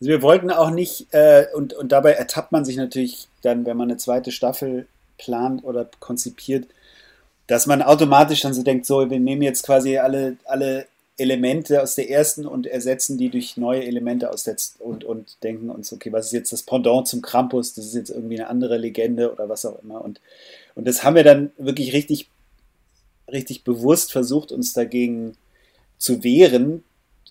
[0.00, 3.76] Also wir wollten auch nicht, äh, und, und dabei ertappt man sich natürlich dann, wenn
[3.76, 4.86] man eine zweite Staffel
[5.18, 6.66] plant oder konzipiert,
[7.46, 10.86] dass man automatisch dann so denkt, so, wir nehmen jetzt quasi alle, alle
[11.18, 15.70] Elemente aus der ersten und ersetzen die durch neue Elemente aus der und, und denken
[15.70, 17.74] uns, okay, was ist jetzt das Pendant zum Krampus?
[17.74, 20.02] Das ist jetzt irgendwie eine andere Legende oder was auch immer.
[20.02, 20.20] Und,
[20.74, 22.28] und das haben wir dann wirklich richtig,
[23.30, 25.36] richtig bewusst versucht, uns dagegen
[25.98, 26.82] zu wehren,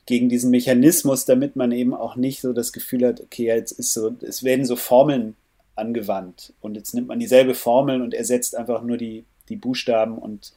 [0.06, 3.94] gegen diesen Mechanismus, damit man eben auch nicht so das Gefühl hat, okay, jetzt ist
[3.94, 5.36] so, es werden so Formeln
[5.76, 10.54] angewandt und jetzt nimmt man dieselbe Formel und ersetzt einfach nur die, die Buchstaben und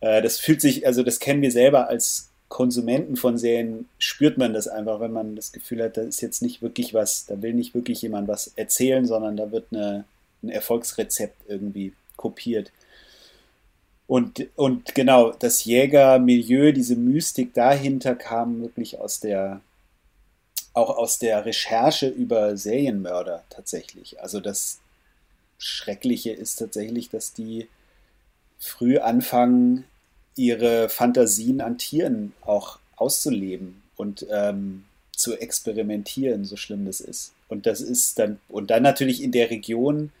[0.00, 4.52] äh, das fühlt sich, also das kennen wir selber als Konsumenten von Serien, spürt man
[4.52, 7.54] das einfach, wenn man das Gefühl hat, da ist jetzt nicht wirklich was, da will
[7.54, 10.04] nicht wirklich jemand was erzählen, sondern da wird eine,
[10.42, 12.72] ein Erfolgsrezept irgendwie kopiert.
[14.06, 19.60] Und, und genau, das Jägermilieu, diese Mystik dahinter kam wirklich aus der,
[20.74, 24.20] auch aus der Recherche über Serienmörder tatsächlich.
[24.20, 24.78] Also das
[25.58, 27.68] Schreckliche ist tatsächlich, dass die
[28.58, 29.84] früh anfangen,
[30.36, 37.32] ihre Fantasien an Tieren auch auszuleben und ähm, zu experimentieren, so schlimm das ist.
[37.48, 40.12] Und das ist dann, und dann natürlich in der Region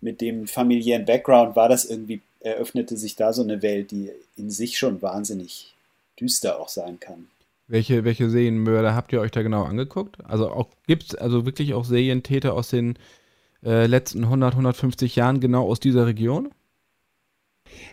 [0.00, 4.50] mit dem familiären Background war das irgendwie, eröffnete sich da so eine Welt, die in
[4.50, 5.74] sich schon wahnsinnig
[6.20, 7.26] düster auch sein kann.
[7.68, 10.18] Welche, welche Serienmörder habt ihr euch da genau angeguckt?
[10.24, 12.96] Also auch gibt es also wirklich auch Serientäter aus den
[13.64, 16.50] äh, letzten 100, 150 Jahren genau aus dieser Region?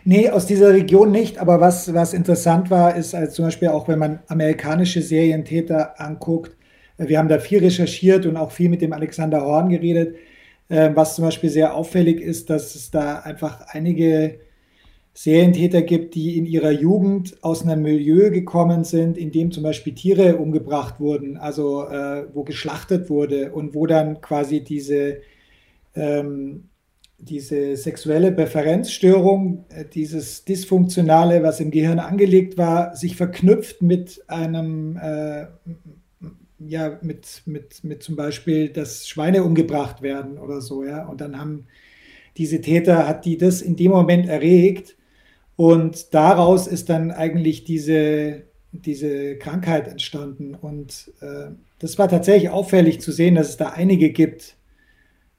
[0.04, 1.38] Nee, aus dieser Region nicht.
[1.38, 6.56] Aber was, was interessant war, ist also zum Beispiel auch, wenn man amerikanische Serientäter anguckt.
[6.98, 10.16] Äh, wir haben da viel recherchiert und auch viel mit dem Alexander Horn geredet.
[10.68, 14.40] Äh, was zum Beispiel sehr auffällig ist, dass es da einfach einige
[15.12, 19.94] Serientäter gibt, die in ihrer Jugend aus einem Milieu gekommen sind, in dem zum Beispiel
[19.94, 25.18] Tiere umgebracht wurden, also äh, wo geschlachtet wurde und wo dann quasi diese
[25.94, 26.68] ähm,
[27.18, 34.96] diese sexuelle Präferenzstörung, äh, dieses Dysfunktionale, was im Gehirn angelegt war, sich verknüpft mit einem,
[34.96, 35.46] äh,
[36.68, 41.06] ja, mit, mit, mit zum Beispiel, dass Schweine umgebracht werden oder so, ja.
[41.06, 41.66] Und dann haben
[42.36, 44.96] diese Täter, hat die das in dem Moment erregt
[45.56, 50.54] und daraus ist dann eigentlich diese, diese Krankheit entstanden.
[50.54, 54.56] Und äh, das war tatsächlich auffällig zu sehen, dass es da einige gibt,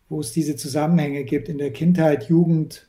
[0.09, 2.87] wo es diese Zusammenhänge gibt in der Kindheit, Jugend.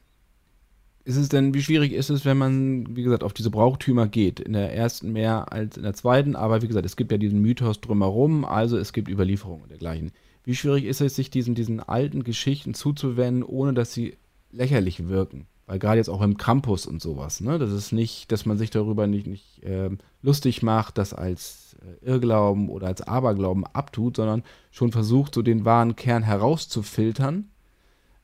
[1.07, 4.41] Ist es denn, wie schwierig ist es, wenn man, wie gesagt, auf diese Brauchtümer geht?
[4.41, 7.41] In der ersten mehr als in der zweiten, aber wie gesagt, es gibt ja diesen
[7.41, 10.11] Mythos drumherum, also es gibt Überlieferungen und dergleichen.
[10.43, 14.17] Wie schwierig ist es, sich diesen, diesen alten Geschichten zuzuwenden, ohne dass sie
[14.51, 15.47] lächerlich wirken?
[15.67, 17.61] Weil gerade jetzt auch im Campus und sowas, ne?
[17.61, 19.91] Das ist nicht, dass man sich darüber nicht, nicht äh,
[20.23, 24.43] lustig macht, das als äh, Irrglauben oder als Aberglauben abtut, sondern
[24.73, 27.51] schon versucht, so den wahren Kern herauszufiltern,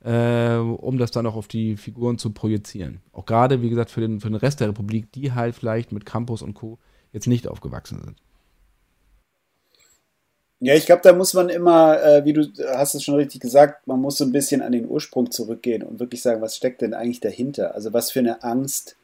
[0.05, 3.01] äh, um das dann auch auf die Figuren zu projizieren.
[3.12, 6.07] Auch gerade, wie gesagt, für den, für den Rest der Republik, die halt vielleicht mit
[6.07, 6.79] Campus und Co.
[7.12, 8.17] jetzt nicht aufgewachsen sind.
[10.65, 13.87] Ja, ich glaube, da muss man immer, äh, wie du hast es schon richtig gesagt,
[13.88, 16.95] man muss so ein bisschen an den Ursprung zurückgehen und wirklich sagen, was steckt denn
[16.95, 17.75] eigentlich dahinter?
[17.75, 18.95] Also was für eine Angst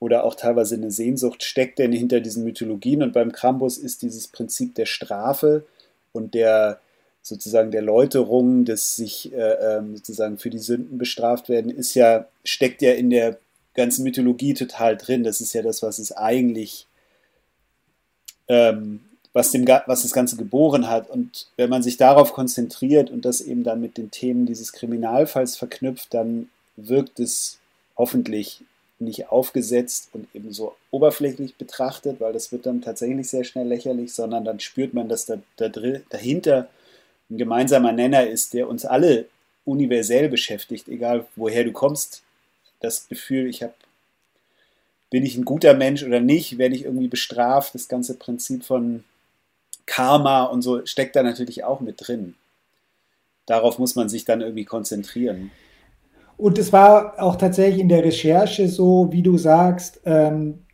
[0.00, 3.02] oder auch teilweise eine Sehnsucht steckt denn hinter diesen Mythologien?
[3.02, 5.66] Und beim Krampus ist dieses Prinzip der Strafe
[6.12, 6.80] und der
[7.22, 12.26] sozusagen der Läuterung, des sich äh, ähm, sozusagen für die Sünden bestraft werden, ist ja,
[12.44, 13.38] steckt ja in der
[13.74, 15.24] ganzen Mythologie total drin.
[15.24, 16.86] Das ist ja das, was es eigentlich
[18.48, 19.00] ähm,
[19.32, 21.08] was, dem, was das Ganze geboren hat.
[21.08, 25.56] Und wenn man sich darauf konzentriert und das eben dann mit den Themen dieses Kriminalfalls
[25.56, 27.58] verknüpft, dann wirkt es
[27.96, 28.62] hoffentlich
[28.98, 34.14] nicht aufgesetzt und eben so oberflächlich betrachtet, weil das wird dann tatsächlich sehr schnell lächerlich,
[34.14, 36.68] sondern dann spürt man, dass da, da dahinter
[37.32, 39.26] ein gemeinsamer Nenner ist, der uns alle
[39.64, 42.22] universell beschäftigt, egal woher du kommst.
[42.80, 43.74] Das Gefühl, ich habe
[45.10, 49.04] bin ich ein guter Mensch oder nicht, werde ich irgendwie bestraft, das ganze Prinzip von
[49.84, 52.34] Karma und so steckt da natürlich auch mit drin.
[53.44, 55.50] Darauf muss man sich dann irgendwie konzentrieren.
[56.38, 60.64] Und es war auch tatsächlich in der Recherche so, wie du sagst, ähm,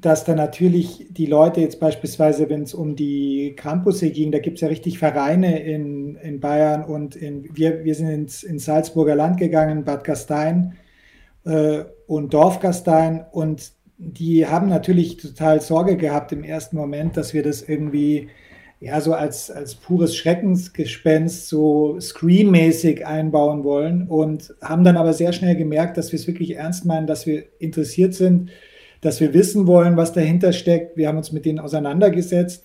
[0.00, 4.56] dass da natürlich die Leute jetzt beispielsweise, wenn es um die Campusse ging, da gibt
[4.56, 9.14] es ja richtig Vereine in, in Bayern und in, wir, wir sind ins, ins Salzburger
[9.14, 10.74] Land gegangen, Bad Gastein
[11.44, 17.32] äh, und Dorf Gastein und die haben natürlich total Sorge gehabt im ersten Moment, dass
[17.32, 18.28] wir das irgendwie
[18.80, 25.32] ja so als, als pures Schreckensgespenst so Scream-mäßig einbauen wollen und haben dann aber sehr
[25.32, 28.50] schnell gemerkt, dass wir es wirklich ernst meinen, dass wir interessiert sind,
[29.06, 30.96] dass wir wissen wollen, was dahinter steckt.
[30.96, 32.64] Wir haben uns mit denen auseinandergesetzt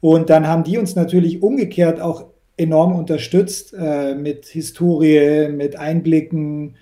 [0.00, 6.76] und dann haben die uns natürlich umgekehrt auch enorm unterstützt äh, mit Historie, mit Einblicken,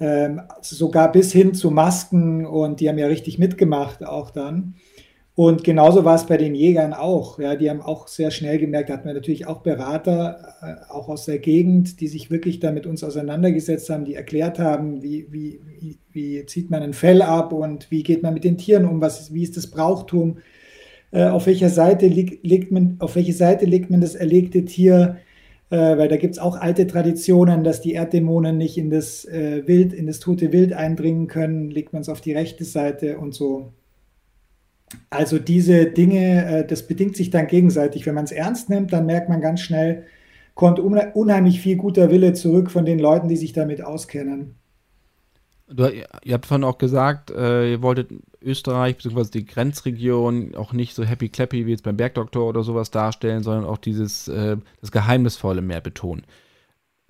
[0.00, 4.74] ähm, sogar bis hin zu Masken und die haben ja richtig mitgemacht auch dann.
[5.38, 7.38] Und genauso war es bei den Jägern auch.
[7.38, 11.08] Ja, die haben auch sehr schnell gemerkt, da hatten wir natürlich auch Berater, äh, auch
[11.08, 15.28] aus der Gegend, die sich wirklich da mit uns auseinandergesetzt haben, die erklärt haben, wie,
[15.30, 15.60] wie,
[16.10, 19.32] wie, zieht man ein Fell ab und wie geht man mit den Tieren um, was,
[19.32, 20.38] wie ist das Brauchtum,
[21.12, 25.18] äh, auf welcher Seite liegt, legt man, auf welche Seite legt man das erlegte Tier,
[25.70, 29.92] äh, weil da gibt es auch alte Traditionen, dass die Erddämonen nicht in das Wild,
[29.92, 33.72] in das tote Wild eindringen können, legt man es auf die rechte Seite und so.
[35.10, 38.06] Also diese Dinge, äh, das bedingt sich dann gegenseitig.
[38.06, 40.04] Wenn man es ernst nimmt, dann merkt man ganz schnell,
[40.54, 44.56] kommt unheimlich viel guter Wille zurück von den Leuten, die sich damit auskennen.
[45.70, 45.86] Du,
[46.24, 48.10] ihr habt vorhin auch gesagt, äh, ihr wolltet
[48.42, 49.30] Österreich bzw.
[49.32, 53.66] die Grenzregion auch nicht so happy clappy wie jetzt beim Bergdoktor oder sowas darstellen, sondern
[53.66, 56.24] auch dieses äh, das Geheimnisvolle mehr betonen.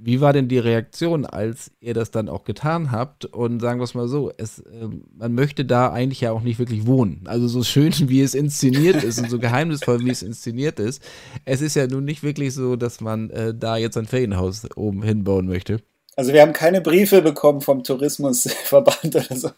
[0.00, 3.24] Wie war denn die Reaktion, als ihr das dann auch getan habt?
[3.24, 6.60] Und sagen wir es mal so, es, äh, man möchte da eigentlich ja auch nicht
[6.60, 7.22] wirklich wohnen.
[7.24, 11.02] Also so schön, wie es inszeniert ist und so geheimnisvoll, wie es inszeniert ist.
[11.44, 15.02] Es ist ja nun nicht wirklich so, dass man äh, da jetzt ein Ferienhaus oben
[15.02, 15.80] hinbauen möchte.
[16.14, 19.50] Also wir haben keine Briefe bekommen vom Tourismusverband oder so.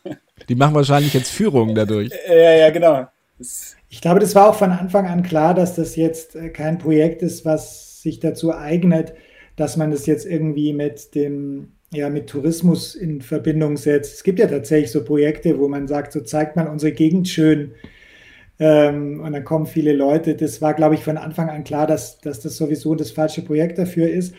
[0.49, 2.11] Die machen wahrscheinlich jetzt Führungen dadurch.
[2.29, 3.07] Ja, ja, genau.
[3.91, 7.21] Ich glaube, das war auch von Anfang an klar, dass das jetzt äh, kein Projekt
[7.23, 9.13] ist, was sich dazu eignet,
[9.61, 14.15] dass man das jetzt irgendwie mit dem, ja, mit Tourismus in Verbindung setzt.
[14.15, 17.73] Es gibt ja tatsächlich so Projekte, wo man sagt, so zeigt man unsere Gegend schön.
[18.59, 20.35] Ähm, und dann kommen viele Leute.
[20.35, 23.77] Das war, glaube ich, von Anfang an klar, dass, dass das sowieso das falsche Projekt
[23.77, 24.35] dafür ist.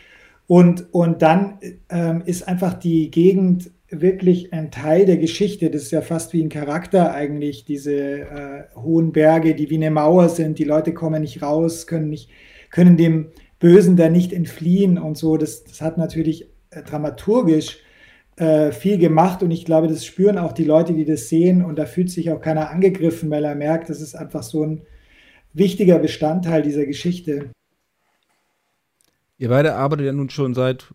[0.47, 5.69] Und, und dann ähm, ist einfach die Gegend wirklich ein Teil der Geschichte.
[5.69, 9.91] Das ist ja fast wie ein Charakter eigentlich, diese äh, hohen Berge, die wie eine
[9.91, 10.57] Mauer sind.
[10.57, 12.31] Die Leute kommen nicht raus, können, nicht,
[12.71, 13.27] können dem
[13.61, 15.37] Bösen da nicht entfliehen und so.
[15.37, 17.77] Das, das hat natürlich äh, dramaturgisch
[18.35, 21.77] äh, viel gemacht und ich glaube, das spüren auch die Leute, die das sehen und
[21.77, 24.81] da fühlt sich auch keiner angegriffen, weil er merkt, das ist einfach so ein
[25.53, 27.51] wichtiger Bestandteil dieser Geschichte.
[29.37, 30.91] Ihr beide arbeitet ja nun schon seit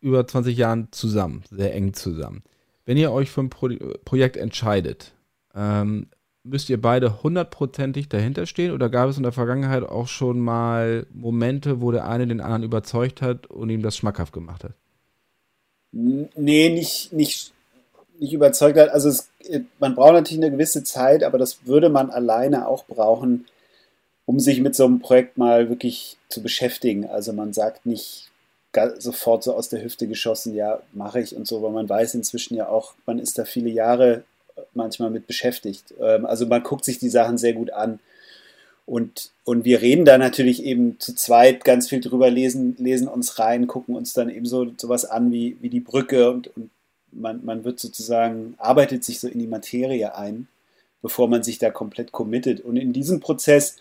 [0.00, 2.42] über 20 Jahren zusammen, sehr eng zusammen.
[2.86, 3.68] Wenn ihr euch für ein Pro
[4.04, 5.12] Projekt entscheidet,
[5.54, 6.06] ähm,
[6.48, 11.06] müsst ihr beide hundertprozentig dahinter stehen oder gab es in der Vergangenheit auch schon mal
[11.12, 14.72] Momente, wo der eine den anderen überzeugt hat und ihm das schmackhaft gemacht hat?
[15.92, 17.52] Nee, nicht, nicht,
[18.18, 18.90] nicht überzeugt hat.
[18.90, 19.28] Also es,
[19.78, 23.46] man braucht natürlich eine gewisse Zeit, aber das würde man alleine auch brauchen,
[24.26, 27.06] um sich mit so einem Projekt mal wirklich zu beschäftigen.
[27.06, 28.30] Also man sagt nicht
[28.98, 32.54] sofort so aus der Hüfte geschossen, ja, mache ich und so, weil man weiß inzwischen
[32.54, 34.24] ja auch, man ist da viele Jahre
[34.74, 35.94] manchmal mit beschäftigt.
[36.00, 38.00] Ähm, also man guckt sich die Sachen sehr gut an.
[38.86, 43.38] Und, und wir reden da natürlich eben zu zweit ganz viel drüber, lesen, lesen uns
[43.38, 46.70] rein, gucken uns dann eben so sowas an wie, wie die Brücke und, und
[47.12, 50.48] man, man wird sozusagen, arbeitet sich so in die Materie ein,
[51.02, 52.60] bevor man sich da komplett committet.
[52.62, 53.76] Und in diesem Prozess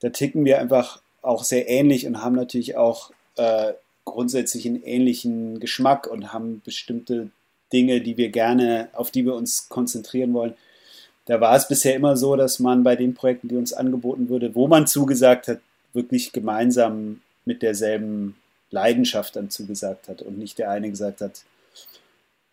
[0.00, 3.72] da ticken wir einfach auch sehr ähnlich und haben natürlich auch äh,
[4.04, 7.30] grundsätzlich einen ähnlichen Geschmack und haben bestimmte
[7.72, 10.54] Dinge, die wir gerne, auf die wir uns konzentrieren wollen.
[11.26, 14.54] Da war es bisher immer so, dass man bei den Projekten, die uns angeboten wurde,
[14.54, 15.60] wo man zugesagt hat,
[15.92, 18.36] wirklich gemeinsam mit derselben
[18.70, 21.42] Leidenschaft dann zugesagt hat und nicht der eine gesagt hat,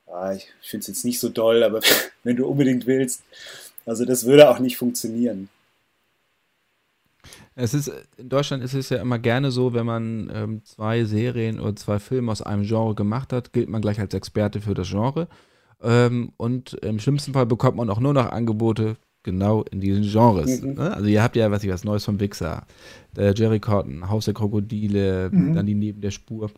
[0.08, 1.82] ah, ich finde es jetzt nicht so doll, aber
[2.23, 3.23] wenn du unbedingt willst.
[3.86, 5.49] Also das würde auch nicht funktionieren.
[7.56, 11.60] Es ist, in Deutschland ist es ja immer gerne so, wenn man ähm, zwei Serien
[11.60, 14.89] oder zwei Filme aus einem Genre gemacht hat, gilt man gleich als Experte für das
[14.89, 15.30] Genre.
[15.82, 20.62] Ähm, und im schlimmsten Fall bekommt man auch nur noch Angebote genau in diesen Genres.
[20.62, 20.74] Mhm.
[20.74, 20.94] Ne?
[20.94, 22.65] Also ihr habt ja, was ich was Neues vom Wixer,
[23.15, 25.56] der Jerry Cotton, Haus der Krokodile, mhm.
[25.56, 26.52] dann die Neben der Spur,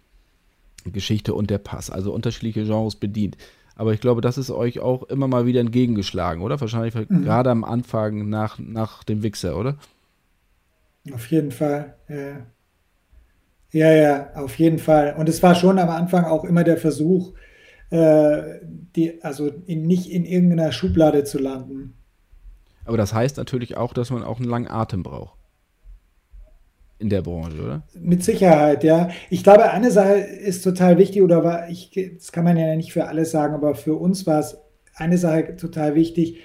[0.85, 1.89] Geschichte und der Pass.
[1.89, 3.37] Also unterschiedliche Genres bedient.
[3.75, 6.59] Aber ich glaube, das ist euch auch immer mal wieder entgegengeschlagen, oder?
[6.59, 7.23] Wahrscheinlich mhm.
[7.23, 9.77] gerade am Anfang nach, nach dem Wichser, oder?
[11.13, 11.95] Auf jeden Fall.
[12.07, 12.47] Ja.
[13.71, 15.15] ja, ja, auf jeden Fall.
[15.17, 17.33] Und es war schon am Anfang auch immer der Versuch,
[17.89, 18.59] äh,
[18.95, 21.93] die, also in, nicht in irgendeiner Schublade zu landen.
[22.85, 25.37] Aber das heißt natürlich auch, dass man auch einen langen Atem braucht.
[26.99, 27.83] In der Branche, oder?
[27.93, 29.09] Mit Sicherheit, ja.
[29.29, 32.91] Ich glaube, eine Sache ist total wichtig, oder war, ich, das kann man ja nicht
[32.91, 34.57] für alles sagen, aber für uns war es
[34.95, 36.39] eine Sache total wichtig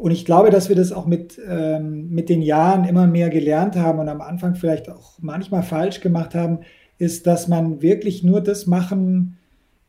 [0.00, 3.76] und ich glaube, dass wir das auch mit, ähm, mit den Jahren immer mehr gelernt
[3.76, 6.60] haben und am Anfang vielleicht auch manchmal falsch gemacht haben,
[6.96, 9.36] ist, dass man wirklich nur das machen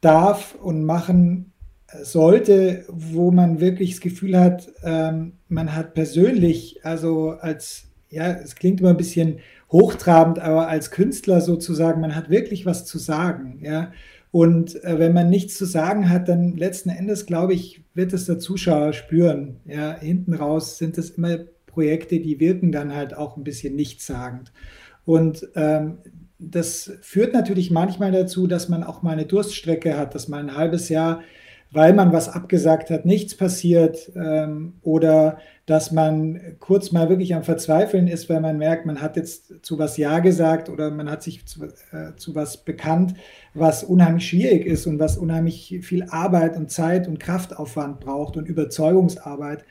[0.02, 1.54] darf und machen
[2.04, 8.56] sollte, wo man wirklich das Gefühl hat, ähm, man hat persönlich, also als, ja, es
[8.56, 9.40] klingt immer ein bisschen
[9.72, 13.92] hochtrabend, aber als Künstler sozusagen, man hat wirklich was zu sagen, ja.
[14.32, 18.26] Und äh, wenn man nichts zu sagen hat, dann letzten Endes, glaube ich, wird es
[18.26, 19.58] der Zuschauer spüren.
[19.66, 24.54] Ja, hinten raus sind es immer Projekte, die wirken dann halt auch ein bisschen nichtssagend.
[25.06, 25.98] Und ähm,
[26.40, 30.58] das führt natürlich manchmal dazu, dass man auch mal eine Durststrecke hat, dass man ein
[30.58, 31.22] halbes Jahr,
[31.72, 37.44] weil man was abgesagt hat, nichts passiert ähm, oder dass man kurz mal wirklich am
[37.44, 41.24] Verzweifeln ist, weil man merkt, man hat jetzt zu was Ja gesagt oder man hat
[41.24, 43.14] sich zu, äh, zu was bekannt,
[43.54, 48.48] was unheimlich schwierig ist und was unheimlich viel Arbeit und Zeit und Kraftaufwand braucht und
[48.48, 49.64] Überzeugungsarbeit.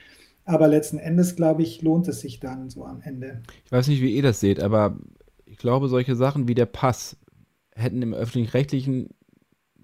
[0.46, 3.42] Aber letzten Endes, glaube ich, lohnt es sich dann so am Ende.
[3.66, 4.96] Ich weiß nicht, wie ihr das seht, aber
[5.44, 7.18] ich glaube, solche Sachen wie der Pass
[7.74, 9.10] hätten im öffentlich-rechtlichen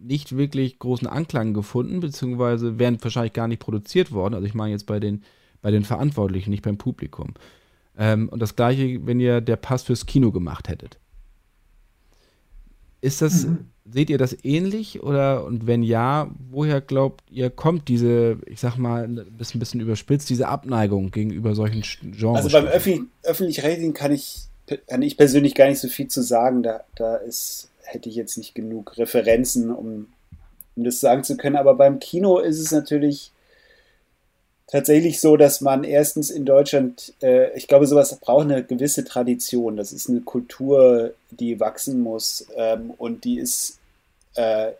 [0.00, 4.34] nicht wirklich großen Anklang gefunden, beziehungsweise wären wahrscheinlich gar nicht produziert worden.
[4.34, 5.22] Also ich meine jetzt bei den,
[5.62, 7.34] bei den Verantwortlichen, nicht beim Publikum.
[7.98, 10.98] Ähm, und das gleiche, wenn ihr der Pass fürs Kino gemacht hättet.
[13.00, 13.66] Ist das, mhm.
[13.84, 18.76] seht ihr das ähnlich oder und wenn ja, woher glaubt ihr, kommt diese, ich sag
[18.78, 22.44] mal, ein bisschen, bisschen überspitzt, diese Abneigung gegenüber solchen Genres?
[22.44, 22.66] Also beim
[23.22, 24.46] öffentlich-rechtlichen kann ich,
[24.88, 26.62] kann ich persönlich gar nicht so viel zu sagen.
[26.62, 30.08] Da, da ist, hätte ich jetzt nicht genug Referenzen, um,
[30.76, 31.56] um das sagen zu können.
[31.56, 33.32] Aber beim Kino ist es natürlich
[34.66, 39.76] tatsächlich so, dass man erstens in Deutschland, äh, ich glaube, sowas braucht eine gewisse Tradition.
[39.76, 43.78] Das ist eine Kultur, die wachsen muss ähm, und die ist
[44.34, 44.72] äh,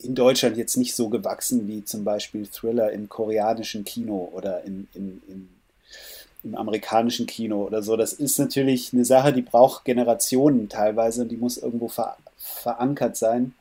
[0.00, 4.88] in Deutschland jetzt nicht so gewachsen wie zum Beispiel Thriller im koreanischen Kino oder in,
[4.94, 5.48] in, in,
[6.44, 7.96] im amerikanischen Kino oder so.
[7.96, 13.16] Das ist natürlich eine Sache, die braucht Generationen teilweise und die muss irgendwo ver verankert
[13.16, 13.54] sein.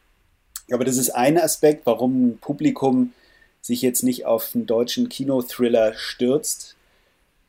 [0.71, 3.13] Aber das ist ein Aspekt, warum ein Publikum
[3.61, 6.75] sich jetzt nicht auf einen deutschen Kinothriller stürzt.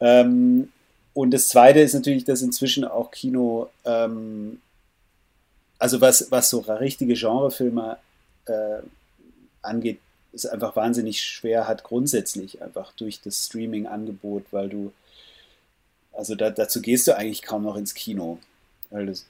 [0.01, 0.71] Ähm,
[1.15, 4.61] und das Zweite ist natürlich, dass inzwischen auch Kino, ähm,
[5.79, 7.99] also was, was so richtige Genrefilme
[8.47, 8.83] äh,
[9.63, 10.01] angeht,
[10.33, 14.93] ist einfach wahnsinnig schwer hat grundsätzlich einfach durch das Streaming-Angebot, weil du,
[16.13, 18.39] also da, dazu gehst du eigentlich kaum noch ins Kino.
[18.91, 19.27] Weil das,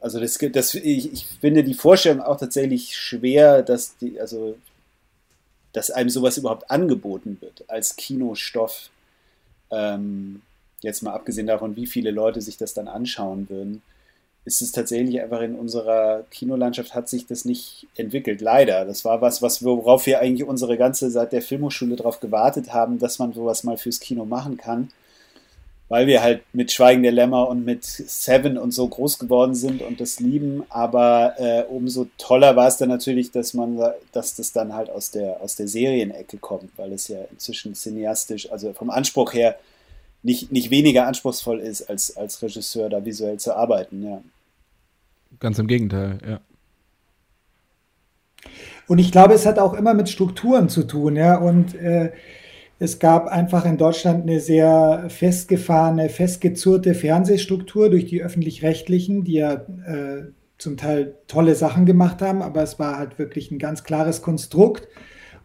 [0.00, 4.56] also das, das ich, ich finde die Vorstellung auch tatsächlich schwer, dass die, also
[5.72, 8.90] dass einem sowas überhaupt angeboten wird als Kinostoff.
[9.70, 10.42] Ähm,
[10.80, 13.82] jetzt mal abgesehen davon, wie viele Leute sich das dann anschauen würden,
[14.46, 18.40] ist es tatsächlich einfach in unserer Kinolandschaft hat sich das nicht entwickelt.
[18.40, 18.86] Leider.
[18.86, 22.98] Das war was, was worauf wir eigentlich unsere ganze seit der Filmhochschule darauf gewartet haben,
[22.98, 24.90] dass man sowas mal fürs Kino machen kann
[25.90, 29.82] weil wir halt mit Schweigen der Lämmer und mit Seven und so groß geworden sind
[29.82, 30.62] und das lieben.
[30.68, 33.76] Aber äh, umso toller war es dann natürlich, dass man,
[34.12, 38.52] dass das dann halt aus der, aus der Serienecke kommt, weil es ja inzwischen cineastisch,
[38.52, 39.58] also vom Anspruch her,
[40.22, 44.22] nicht, nicht weniger anspruchsvoll ist, als, als Regisseur da visuell zu arbeiten, ja.
[45.40, 46.40] Ganz im Gegenteil, ja.
[48.86, 51.36] Und ich glaube, es hat auch immer mit Strukturen zu tun, ja.
[51.36, 52.12] Und äh,
[52.82, 59.52] es gab einfach in Deutschland eine sehr festgefahrene, festgezurrte Fernsehstruktur durch die öffentlich-rechtlichen, die ja
[59.52, 64.22] äh, zum Teil tolle Sachen gemacht haben, aber es war halt wirklich ein ganz klares
[64.22, 64.88] Konstrukt.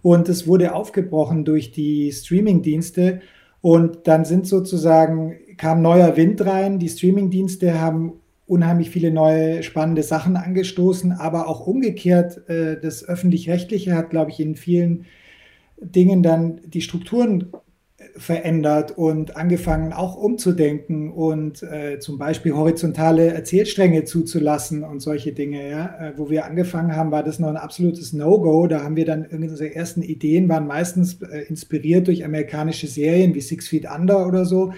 [0.02, 3.20] Und es wurde aufgebrochen durch die Streaming-Dienste.
[3.60, 6.80] Und dann sind sozusagen, kam neuer Wind rein.
[6.80, 8.14] Die Streaming-Dienste haben
[8.46, 14.40] unheimlich viele neue spannende Sachen angestoßen, aber auch umgekehrt, äh, das öffentlich-rechtliche hat, glaube ich,
[14.40, 15.06] in vielen
[15.78, 17.52] Dingen dann die Strukturen
[18.18, 25.70] verändert und angefangen auch umzudenken und äh, zum Beispiel horizontale Erzählstränge zuzulassen und solche Dinge.
[25.70, 25.96] Ja?
[26.00, 28.68] Äh, wo wir angefangen haben, war das noch ein absolutes No-Go.
[28.68, 33.42] Da haben wir dann unsere ersten Ideen, waren meistens äh, inspiriert durch amerikanische Serien wie
[33.42, 34.74] Six Feet Under oder so.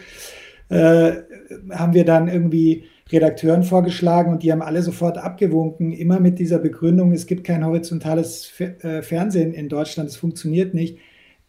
[0.70, 1.12] Äh,
[1.72, 6.60] haben wir dann irgendwie Redakteuren vorgeschlagen und die haben alle sofort abgewunken, immer mit dieser
[6.60, 10.98] Begründung, es gibt kein horizontales äh, Fernsehen in Deutschland, es funktioniert nicht,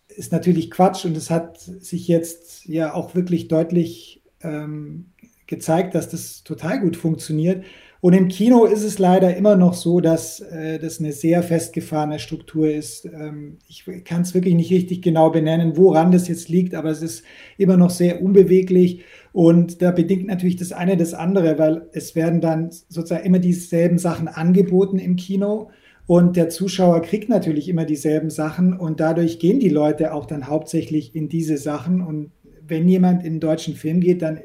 [0.09, 5.07] ist natürlich Quatsch und es hat sich jetzt ja auch wirklich deutlich ähm,
[5.47, 7.65] gezeigt, dass das total gut funktioniert.
[8.01, 12.21] Und im Kino ist es leider immer noch so, dass äh, das eine sehr festgefahrene
[12.21, 13.07] Struktur ist.
[13.07, 17.03] Ähm, ich kann es wirklich nicht richtig genau benennen, woran das jetzt liegt, aber es
[17.03, 17.25] ist
[17.57, 19.05] immer noch sehr unbeweglich.
[19.33, 23.99] Und da bedingt natürlich das eine das andere, weil es werden dann sozusagen immer dieselben
[23.99, 25.71] Sachen angeboten im Kino.
[26.07, 30.47] Und der Zuschauer kriegt natürlich immer dieselben Sachen und dadurch gehen die Leute auch dann
[30.47, 32.01] hauptsächlich in diese Sachen.
[32.01, 32.31] Und
[32.67, 34.41] wenn jemand in einen deutschen Film geht, dann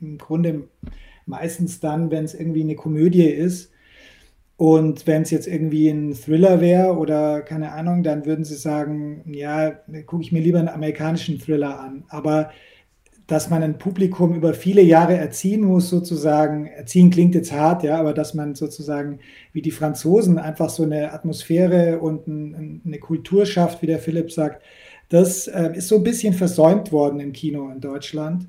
[0.00, 0.68] im Grunde
[1.26, 3.70] meistens dann, wenn es irgendwie eine Komödie ist.
[4.56, 9.22] Und wenn es jetzt irgendwie ein Thriller wäre oder keine Ahnung, dann würden sie sagen,
[9.26, 9.72] ja,
[10.06, 12.04] gucke ich mir lieber einen amerikanischen Thriller an.
[12.08, 12.50] Aber
[13.26, 16.66] dass man ein Publikum über viele Jahre erziehen muss, sozusagen.
[16.66, 19.18] Erziehen klingt jetzt hart, ja, aber dass man sozusagen
[19.52, 24.30] wie die Franzosen einfach so eine Atmosphäre und ein, eine Kultur schafft, wie der Philipp
[24.30, 24.62] sagt,
[25.08, 28.46] das äh, ist so ein bisschen versäumt worden im Kino in Deutschland.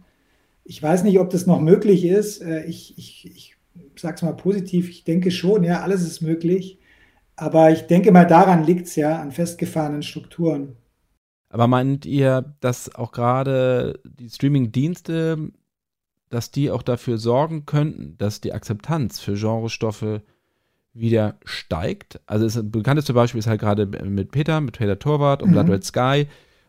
[0.69, 2.41] Ich weiß nicht, ob das noch möglich ist.
[2.41, 3.55] Äh, ich, ich, ich
[3.95, 6.79] sage es mal positiv, ich denke schon, ja, alles ist möglich.
[7.37, 10.75] Aber ich denke mal, daran liegt es ja, an festgefahrenen Strukturen.
[11.49, 15.51] Aber meint ihr, dass auch gerade die Streaming-Dienste,
[16.29, 20.21] dass die auch dafür sorgen könnten, dass die Akzeptanz für Genrestoffe
[20.93, 22.19] wieder steigt?
[22.25, 25.53] Also das bekannteste Beispiel ist halt gerade mit Peter, mit Peter Torwart und mhm.
[25.53, 26.27] Blood Red Sky.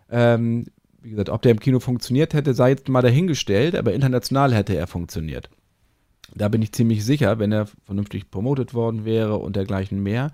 [0.09, 0.67] Ähm,
[1.03, 4.77] wie gesagt, ob der im Kino funktioniert hätte, sei jetzt mal dahingestellt, aber international hätte
[4.77, 5.49] er funktioniert.
[6.35, 10.31] Da bin ich ziemlich sicher, wenn er vernünftig promotet worden wäre und dergleichen mehr.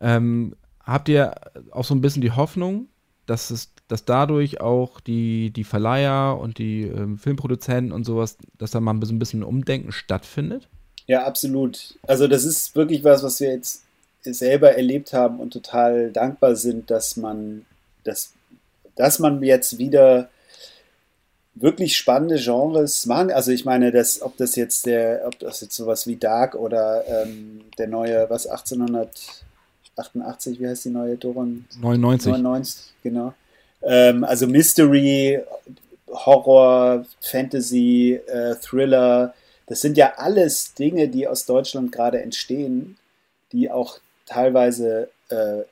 [0.00, 1.34] Ähm, habt ihr
[1.70, 2.88] auch so ein bisschen die Hoffnung,
[3.26, 8.72] dass es, dass dadurch auch die, die Verleiher und die ähm, Filmproduzenten und sowas, dass
[8.72, 10.68] da mal ein bisschen Umdenken stattfindet?
[11.06, 11.98] Ja, absolut.
[12.06, 13.84] Also das ist wirklich was, was wir jetzt
[14.22, 17.64] selber erlebt haben und total dankbar sind, dass man,
[18.04, 18.34] dass,
[18.96, 20.28] dass man jetzt wieder
[21.54, 23.30] wirklich spannende Genres machen.
[23.30, 27.04] Also ich meine, dass, ob das jetzt der, ob das jetzt sowas wie Dark oder
[27.06, 31.66] ähm, der neue, was 1888, wie heißt die neue Doron?
[31.80, 32.32] 99.
[32.32, 33.34] 99, genau.
[33.82, 35.40] Ähm, also Mystery,
[36.08, 39.34] Horror, Fantasy, äh, Thriller,
[39.66, 42.98] das sind ja alles Dinge, die aus Deutschland gerade entstehen,
[43.52, 45.62] die auch teilweise äh,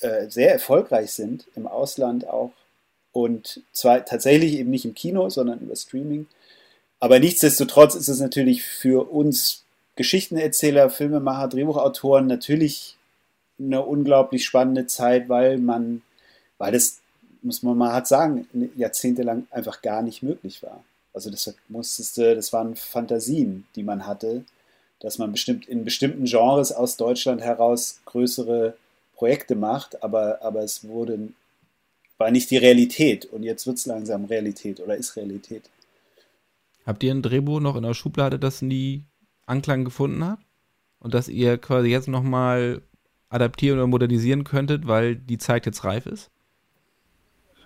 [0.00, 2.52] äh, sehr erfolgreich sind, im Ausland auch
[3.12, 6.26] und zwar tatsächlich eben nicht im Kino, sondern über Streaming.
[6.98, 9.64] Aber nichtsdestotrotz ist es natürlich für uns
[9.96, 12.96] Geschichtenerzähler, Filmemacher, Drehbuchautoren natürlich
[13.58, 16.02] eine unglaublich spannende Zeit, weil man,
[16.58, 17.00] weil das,
[17.42, 20.82] muss man mal hart sagen, jahrzehntelang einfach gar nicht möglich war.
[21.12, 24.44] Also das mussteste, das waren Fantasien, die man hatte,
[25.00, 28.74] dass man bestimmt in bestimmten Genres aus Deutschland heraus größere
[29.22, 31.28] Projekte macht, aber, aber es wurde
[32.18, 33.24] war nicht die Realität.
[33.24, 35.70] Und jetzt wird es langsam Realität oder ist Realität.
[36.84, 39.04] Habt ihr ein Drehbuch noch in der Schublade, das nie
[39.46, 40.40] Anklang gefunden hat?
[40.98, 42.82] Und das ihr quasi jetzt nochmal
[43.28, 46.32] adaptieren oder modernisieren könntet, weil die Zeit jetzt reif ist?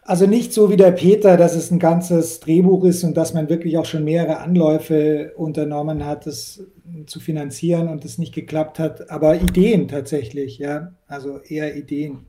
[0.09, 3.48] Also nicht so wie der Peter, dass es ein ganzes Drehbuch ist und dass man
[3.48, 6.62] wirklich auch schon mehrere Anläufe unternommen hat, das
[7.07, 12.26] zu finanzieren und es nicht geklappt hat, aber Ideen tatsächlich, ja, also eher Ideen.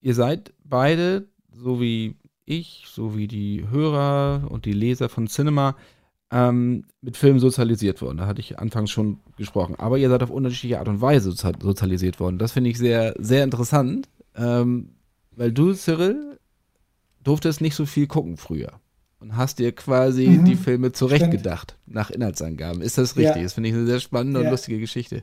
[0.00, 5.76] Ihr seid beide, so wie ich, so wie die Hörer und die Leser von Cinema,
[6.32, 8.18] ähm, mit Filmen sozialisiert worden.
[8.18, 9.76] Da hatte ich anfangs schon gesprochen.
[9.78, 12.38] Aber ihr seid auf unterschiedliche Art und Weise sozialisiert worden.
[12.38, 14.08] Das finde ich sehr, sehr interessant.
[14.34, 14.96] Ähm,
[15.36, 16.37] weil du, Cyril,
[17.28, 18.72] durftest nicht so viel gucken früher.
[19.20, 22.80] Und hast dir quasi mhm, die Filme zurechtgedacht, nach Inhaltsangaben.
[22.82, 23.36] Ist das richtig?
[23.36, 23.42] Ja.
[23.42, 24.46] Das finde ich eine sehr spannende ja.
[24.46, 25.22] und lustige Geschichte.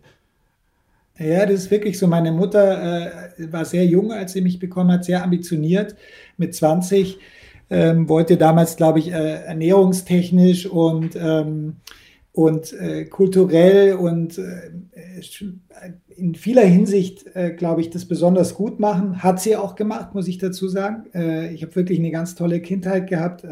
[1.18, 2.08] Ja, das ist wirklich so.
[2.08, 5.96] Meine Mutter äh, war sehr jung, als sie mich bekommen hat, sehr ambitioniert
[6.38, 7.18] mit 20.
[7.70, 11.78] Ähm, wollte damals, glaube ich, äh, ernährungstechnisch und, ähm,
[12.36, 14.72] und äh, kulturell und äh,
[16.18, 19.24] in vieler Hinsicht, äh, glaube ich, das besonders gut machen.
[19.24, 21.06] Hat sie auch gemacht, muss ich dazu sagen.
[21.14, 23.46] Äh, ich habe wirklich eine ganz tolle Kindheit gehabt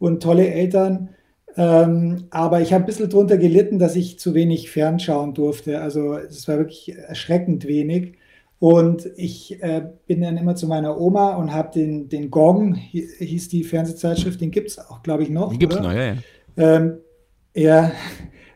[0.00, 1.10] und tolle Eltern.
[1.56, 5.80] Ähm, aber ich habe ein bisschen drunter gelitten, dass ich zu wenig fernschauen durfte.
[5.80, 8.14] Also es war wirklich erschreckend wenig.
[8.58, 13.48] Und ich äh, bin dann immer zu meiner Oma und habe den, den Gong, hieß
[13.48, 15.52] die Fernsehzeitschrift, den gibt es auch, glaube ich, noch.
[15.52, 16.16] Die gibt es noch, ja, ja.
[16.56, 16.94] Ähm,
[17.54, 17.92] ja,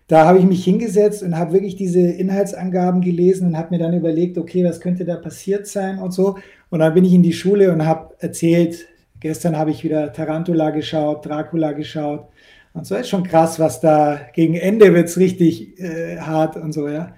[0.07, 3.95] da habe ich mich hingesetzt und habe wirklich diese Inhaltsangaben gelesen und habe mir dann
[3.95, 6.39] überlegt, okay, was könnte da passiert sein und so.
[6.71, 8.87] Und dann bin ich in die Schule und habe erzählt,
[9.21, 12.29] gestern habe ich wieder Tarantula geschaut, Dracula geschaut
[12.77, 16.73] und so ist schon krass, was da gegen Ende wird es richtig äh, hart und
[16.73, 17.15] so, ja.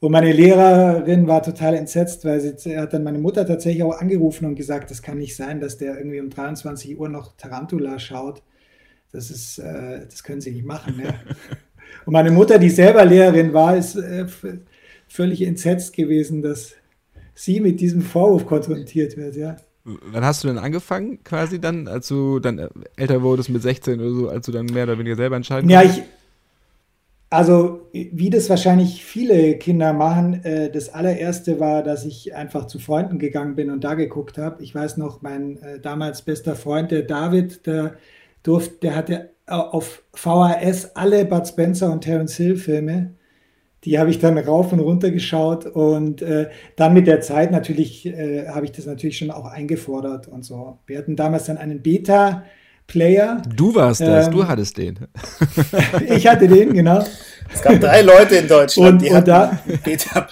[0.00, 4.46] Und meine Lehrerin war total entsetzt, weil sie hat dann meine Mutter tatsächlich auch angerufen
[4.46, 8.42] und gesagt, das kann nicht sein, dass der irgendwie um 23 Uhr noch Tarantula schaut.
[9.16, 11.00] Das ist, äh, das können sie nicht machen.
[11.02, 11.14] Ja.
[12.04, 14.26] und meine Mutter, die selber Lehrerin war, ist äh,
[15.08, 16.74] völlig entsetzt gewesen, dass
[17.34, 19.56] sie mit diesem Vorwurf konfrontiert wird, ja.
[19.84, 24.10] Wann hast du denn angefangen, quasi dann, als du dann älter wurdest mit 16 oder
[24.10, 26.02] so, als du dann mehr oder weniger selber entscheiden Ja, ich,
[27.30, 32.78] also wie das wahrscheinlich viele Kinder machen, äh, das allererste war, dass ich einfach zu
[32.80, 34.62] Freunden gegangen bin und da geguckt habe.
[34.62, 37.94] Ich weiß noch, mein äh, damals bester Freund, der David, der
[38.46, 43.16] durfte, der hatte auf VHS alle Bud Spencer und Terence Hill Filme
[43.86, 48.04] die habe ich dann rauf und runter geschaut und äh, dann mit der Zeit natürlich
[48.04, 50.80] äh, habe ich das natürlich schon auch eingefordert und so.
[50.86, 52.42] Wir hatten damals dann einen Beta
[52.88, 53.42] Player.
[53.54, 54.98] Du warst das, ähm, du hattest den.
[56.08, 57.04] ich hatte den, genau.
[57.54, 60.26] Es gab drei Leute in Deutschland, und, die und hatten da, Beta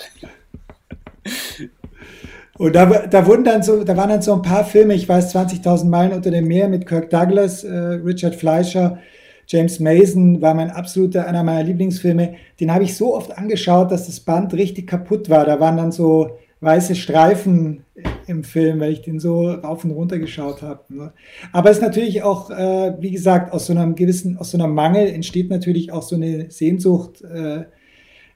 [2.58, 5.34] Und da, da wurden dann so, da waren dann so ein paar Filme, ich weiß,
[5.34, 8.98] 20.000 Meilen unter dem Meer mit Kirk Douglas, äh, Richard Fleischer,
[9.46, 12.34] James Mason war mein absoluter, einer meiner Lieblingsfilme.
[12.60, 15.44] Den habe ich so oft angeschaut, dass das Band richtig kaputt war.
[15.44, 17.84] Da waren dann so weiße Streifen
[18.26, 20.80] im Film, weil ich den so rauf und runter geschaut habe.
[20.88, 21.12] Ne?
[21.52, 24.74] Aber es ist natürlich auch, äh, wie gesagt, aus so einem gewissen, aus so einem
[24.74, 27.64] Mangel entsteht natürlich auch so eine Sehnsucht, äh,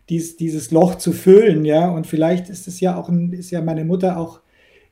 [0.08, 1.90] dies, dieses Loch zu füllen, ja.
[1.90, 4.40] Und vielleicht ist es ja auch ein, ist ja meine Mutter auch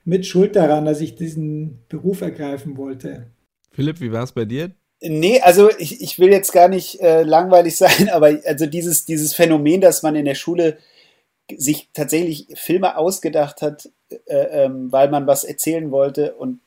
[0.05, 3.27] mit Schuld daran, dass ich diesen Beruf ergreifen wollte.
[3.73, 4.73] Philipp, wie war es bei dir?
[5.03, 9.35] Nee, also ich, ich will jetzt gar nicht äh, langweilig sein, aber also dieses, dieses
[9.35, 10.79] Phänomen, dass man in der Schule
[11.55, 13.89] sich tatsächlich Filme ausgedacht hat,
[14.27, 16.61] äh, ähm, weil man was erzählen wollte und,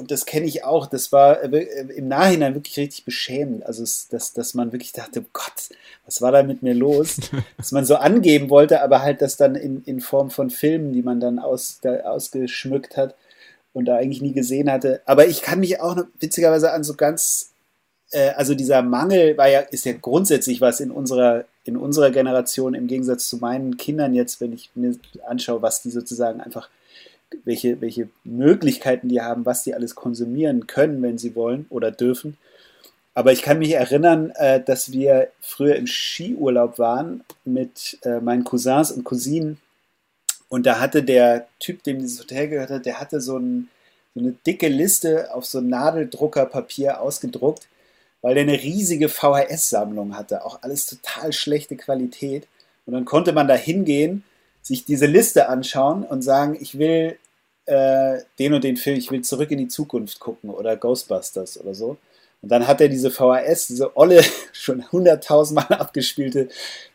[0.00, 0.86] und das kenne ich auch.
[0.86, 3.64] Das war äh, im Nachhinein wirklich richtig beschämend.
[3.64, 5.70] Also, dass, dass man wirklich dachte, Gott,
[6.04, 7.18] was war da mit mir los?
[7.56, 11.02] dass man so angeben wollte, aber halt das dann in, in Form von Filmen, die
[11.02, 13.14] man dann aus, da, ausgeschmückt hat
[13.72, 15.02] und da eigentlich nie gesehen hatte.
[15.06, 17.50] Aber ich kann mich auch noch witzigerweise an so ganz
[18.10, 22.74] äh, also dieser Mangel war ja, ist ja grundsätzlich was in unserer, in unserer Generation
[22.74, 24.94] im Gegensatz zu meinen Kindern jetzt, wenn ich mir
[25.26, 26.68] anschaue, was die sozusagen einfach,
[27.44, 32.36] welche, welche Möglichkeiten die haben, was die alles konsumieren können, wenn sie wollen oder dürfen.
[33.14, 38.44] Aber ich kann mich erinnern, äh, dass wir früher im Skiurlaub waren mit äh, meinen
[38.44, 39.58] Cousins und Cousinen.
[40.48, 43.68] Und da hatte der Typ, dem dieses Hotel gehört hat, der hatte so, ein,
[44.14, 47.68] so eine dicke Liste auf so Nadeldruckerpapier ausgedruckt
[48.22, 52.46] weil der eine riesige VHS-Sammlung hatte, auch alles total schlechte Qualität.
[52.86, 54.24] Und dann konnte man da hingehen,
[54.62, 57.16] sich diese Liste anschauen und sagen, ich will
[57.66, 61.74] äh, den und den Film, ich will zurück in die Zukunft gucken oder Ghostbusters oder
[61.74, 61.96] so.
[62.42, 66.48] Und dann hat er diese VHS, diese olle, schon hunderttausendmal abgespielte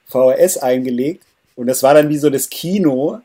[0.06, 1.24] VHS eingelegt.
[1.56, 3.22] Und das war dann wie so das Kino,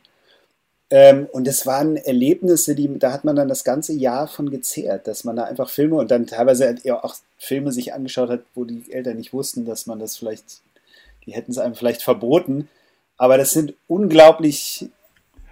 [0.91, 5.07] ähm, und das waren Erlebnisse, die, da hat man dann das ganze Jahr von gezehrt,
[5.07, 8.91] dass man da einfach Filme und dann teilweise auch Filme sich angeschaut hat, wo die
[8.91, 10.63] Eltern nicht wussten, dass man das vielleicht,
[11.27, 12.69] die hätten es einem vielleicht verboten.
[13.21, 14.89] Aber das sind unglaublich.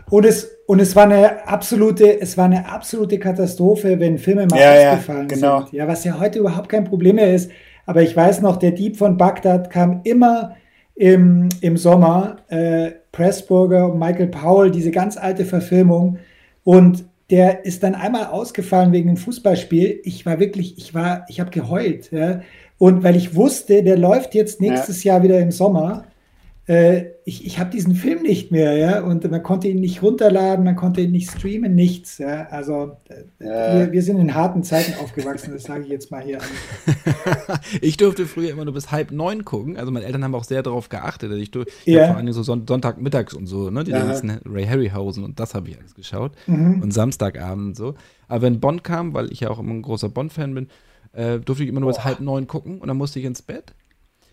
[0.08, 4.58] Und es, und es war eine absolute, es war eine absolute Katastrophe, wenn Filme mal
[4.58, 5.60] ja, ausgefallen ja, genau.
[5.60, 5.72] sind.
[5.74, 7.50] Ja, was ja heute überhaupt kein Problem mehr ist.
[7.84, 10.56] Aber ich weiß noch, der Dieb von Bagdad kam immer
[10.94, 12.36] im, im Sommer.
[12.48, 16.16] Äh, Pressburger und Michael Powell, diese ganz alte Verfilmung.
[16.64, 20.00] Und der ist dann einmal ausgefallen wegen einem Fußballspiel.
[20.04, 22.12] Ich war wirklich, ich war, ich habe geheult.
[22.12, 22.40] Ja?
[22.78, 25.12] Und weil ich wusste, der läuft jetzt nächstes ja.
[25.12, 26.04] Jahr wieder im Sommer
[26.68, 30.76] ich, ich habe diesen Film nicht mehr, ja, und man konnte ihn nicht runterladen, man
[30.76, 32.46] konnte ihn nicht streamen, nichts, ja.
[32.50, 33.78] Also äh, ja.
[33.78, 36.40] Wir, wir, sind in harten Zeiten aufgewachsen, das sage ich jetzt mal hier.
[37.80, 40.62] ich durfte früher immer nur bis halb neun gucken, also meine Eltern haben auch sehr
[40.62, 41.32] darauf geachtet.
[41.32, 42.08] Ich, durfte, ja.
[42.08, 45.78] vor allem so Sonntagmittags und so, ne, die ganzen Ray Harryhausen und das habe ich
[45.78, 46.82] alles geschaut mhm.
[46.82, 47.94] und Samstagabend und so.
[48.28, 50.68] Aber wenn Bond kam, weil ich ja auch immer ein großer Bond-Fan bin,
[51.12, 51.96] äh, durfte ich immer nur Boah.
[51.96, 53.72] bis halb neun gucken und dann musste ich ins Bett.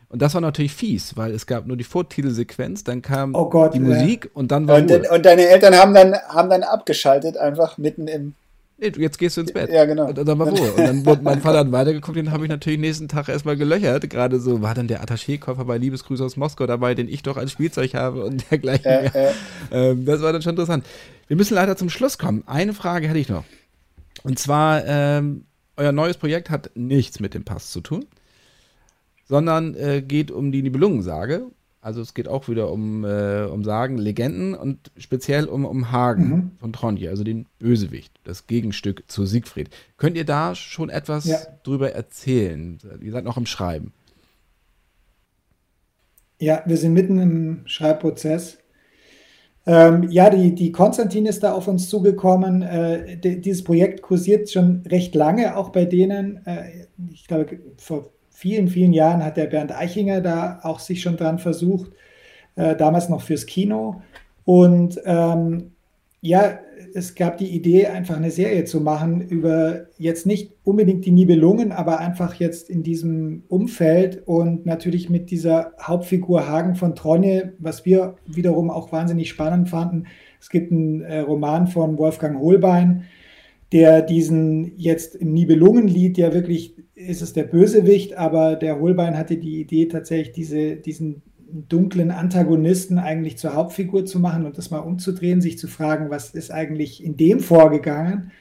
[0.10, 3.74] Und das war natürlich fies, weil es gab nur die Vortitelsequenz, dann kam oh Gott,
[3.74, 7.78] die Musik und dann war und, und, deine Eltern haben dann, haben dann abgeschaltet, einfach
[7.78, 8.34] mitten im.
[8.78, 9.70] Nee, jetzt gehst du ins Bett.
[9.72, 10.08] Ja, genau.
[10.08, 10.74] Und dann war Ruhe.
[10.74, 14.10] Und dann wurde mein Vater hat weitergeguckt, den habe ich natürlich nächsten Tag erstmal gelöchert.
[14.10, 17.54] Gerade so, war dann der Attachékoffer bei Liebesgrüße aus Moskau dabei, den ich doch als
[17.54, 18.86] Spielzeug habe und dergleichen.
[18.86, 19.32] Äh, äh.
[19.72, 20.86] Ähm, das war dann schon interessant.
[21.28, 22.44] Wir müssen leider zum Schluss kommen.
[22.48, 23.46] Eine Frage hätte ich noch.
[24.24, 25.46] Und zwar, ähm,
[25.78, 28.06] euer neues Projekt hat nichts mit dem Pass zu tun
[29.26, 31.48] sondern äh, geht um die Nibelungensage.
[31.82, 36.28] Also es geht auch wieder um, äh, um Sagen, Legenden und speziell um, um Hagen
[36.28, 36.52] mhm.
[36.58, 39.70] von Tronje, also den Bösewicht, das Gegenstück zu Siegfried.
[39.98, 41.38] Könnt ihr da schon etwas ja.
[41.62, 42.80] drüber erzählen?
[43.02, 43.94] Ihr seid noch im Schreiben.
[46.40, 48.58] Ja, wir sind mitten im Schreibprozess.
[49.68, 52.64] Ähm, ja, die, die Konstantin ist da auf uns zugekommen.
[52.64, 56.46] Äh, dieses Projekt kursiert schon recht lange, auch bei denen.
[56.46, 61.18] Äh, ich glaube, vor vielen, vielen Jahren hat der Bernd Eichinger da auch sich schon
[61.18, 61.92] dran versucht,
[62.56, 64.02] äh, damals noch fürs Kino.
[64.44, 65.72] Und ähm,
[66.22, 66.60] ja,
[66.94, 71.72] es gab die Idee, einfach eine Serie zu machen über jetzt nicht unbedingt die Nibelungen,
[71.72, 77.86] aber einfach jetzt in diesem Umfeld und natürlich mit dieser Hauptfigur Hagen von Tronje, was
[77.86, 80.06] wir wiederum auch wahnsinnig spannend fanden.
[80.40, 83.04] Es gibt einen äh, Roman von Wolfgang Holbein,
[83.72, 89.38] der diesen jetzt im Nibelungenlied ja wirklich ist es der Bösewicht, aber der Holbein hatte
[89.38, 91.22] die Idee, tatsächlich diese, diesen
[91.70, 96.32] dunklen Antagonisten eigentlich zur Hauptfigur zu machen und das mal umzudrehen, sich zu fragen, was
[96.32, 98.32] ist eigentlich in dem vorgegangen.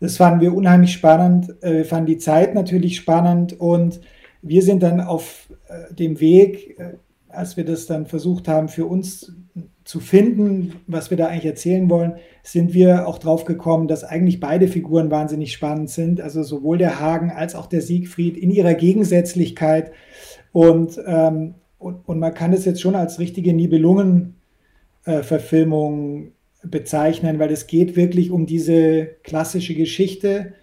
[0.00, 1.54] Das fanden wir unheimlich spannend.
[1.62, 4.00] Äh, wir fanden die Zeit natürlich spannend und
[4.42, 6.94] wir sind dann auf äh, dem Weg, äh,
[7.28, 9.32] als wir das dann versucht haben, für uns
[9.84, 14.40] zu finden, was wir da eigentlich erzählen wollen, sind wir auch drauf gekommen, dass eigentlich
[14.40, 16.22] beide Figuren wahnsinnig spannend sind.
[16.22, 19.92] Also sowohl der Hagen als auch der Siegfried in ihrer Gegensätzlichkeit.
[20.52, 26.32] Und, ähm, und, und, man kann es jetzt schon als richtige Nibelungen-Verfilmung
[26.62, 30.54] bezeichnen, weil es geht wirklich um diese klassische Geschichte.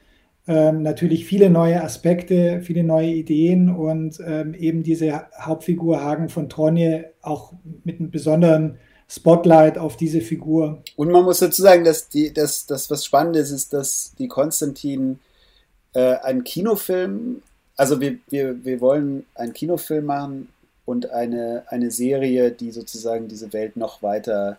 [0.47, 6.49] Ähm, natürlich viele neue Aspekte, viele neue Ideen und ähm, eben diese Hauptfigur Hagen von
[6.49, 7.53] Tronje auch
[7.84, 8.80] mit einem besonderen
[9.12, 10.82] Spotlight auf diese Figur.
[10.95, 15.20] Und man muss dazu sagen, dass die, dass, dass was Spannendes ist, dass die Konstantin
[15.93, 17.43] äh, einen Kinofilm,
[17.76, 20.47] also wir, wir, wir wollen einen Kinofilm machen
[20.86, 24.57] und eine, eine Serie, die sozusagen diese Welt noch weiter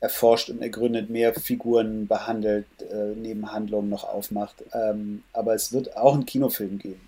[0.00, 4.64] erforscht und ergründet, mehr Figuren behandelt, äh, Nebenhandlungen noch aufmacht.
[4.72, 7.05] Ähm, aber es wird auch einen Kinofilm geben.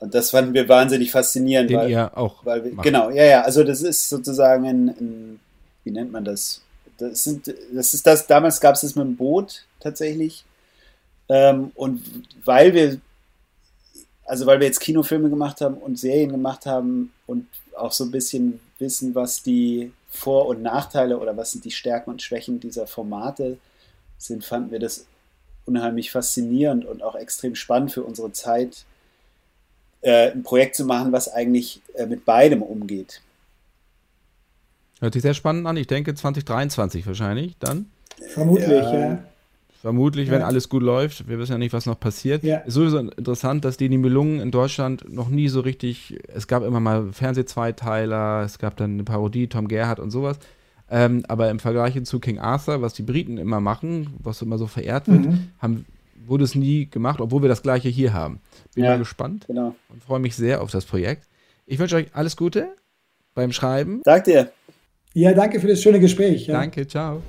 [0.00, 1.70] Und das fanden wir wahnsinnig faszinierend.
[1.70, 2.44] Den weil, ihr auch.
[2.44, 3.42] Weil wir, genau, ja, ja.
[3.42, 5.40] Also das ist sozusagen ein, ein,
[5.84, 6.62] wie nennt man das?
[6.98, 10.44] Das sind, das ist das, damals gab es das mit dem Boot tatsächlich.
[11.28, 12.02] Ähm, und
[12.44, 13.00] weil wir,
[14.24, 17.46] also weil wir jetzt Kinofilme gemacht haben und Serien gemacht haben und
[17.76, 22.10] auch so ein bisschen wissen, was die vor- und Nachteile oder was sind die Stärken
[22.10, 23.58] und Schwächen dieser Formate
[24.16, 25.06] sind, fanden wir das
[25.66, 28.84] unheimlich faszinierend und auch extrem spannend für unsere Zeit,
[30.00, 33.22] äh, ein Projekt zu machen, was eigentlich äh, mit beidem umgeht.
[35.00, 35.76] Hört sich sehr spannend an.
[35.76, 37.86] Ich denke 2023 wahrscheinlich dann.
[38.32, 38.98] Vermutlich, ja.
[38.98, 39.24] ja.
[39.80, 41.28] Vermutlich, wenn alles gut läuft.
[41.28, 42.42] Wir wissen ja nicht, was noch passiert.
[42.42, 42.58] Ja.
[42.58, 46.18] Ist sowieso interessant, dass die Nibelungen in Deutschland noch nie so richtig.
[46.26, 50.38] Es gab immer mal Fernsehzweiteiler, es gab dann eine Parodie, Tom Gerhardt und sowas.
[50.90, 54.66] Ähm, aber im Vergleich zu King Arthur, was die Briten immer machen, was immer so
[54.66, 55.48] verehrt wird, mhm.
[55.60, 55.86] haben,
[56.24, 58.40] wurde es nie gemacht, obwohl wir das gleiche hier haben.
[58.74, 59.74] Bin ja, mal gespannt genau.
[59.88, 61.28] und freue mich sehr auf das Projekt.
[61.66, 62.74] Ich wünsche euch alles Gute
[63.34, 64.00] beim Schreiben.
[64.04, 64.52] Danke dir.
[65.14, 66.46] Ja, danke für das schöne Gespräch.
[66.46, 66.54] Ja.
[66.60, 67.22] Danke, ciao.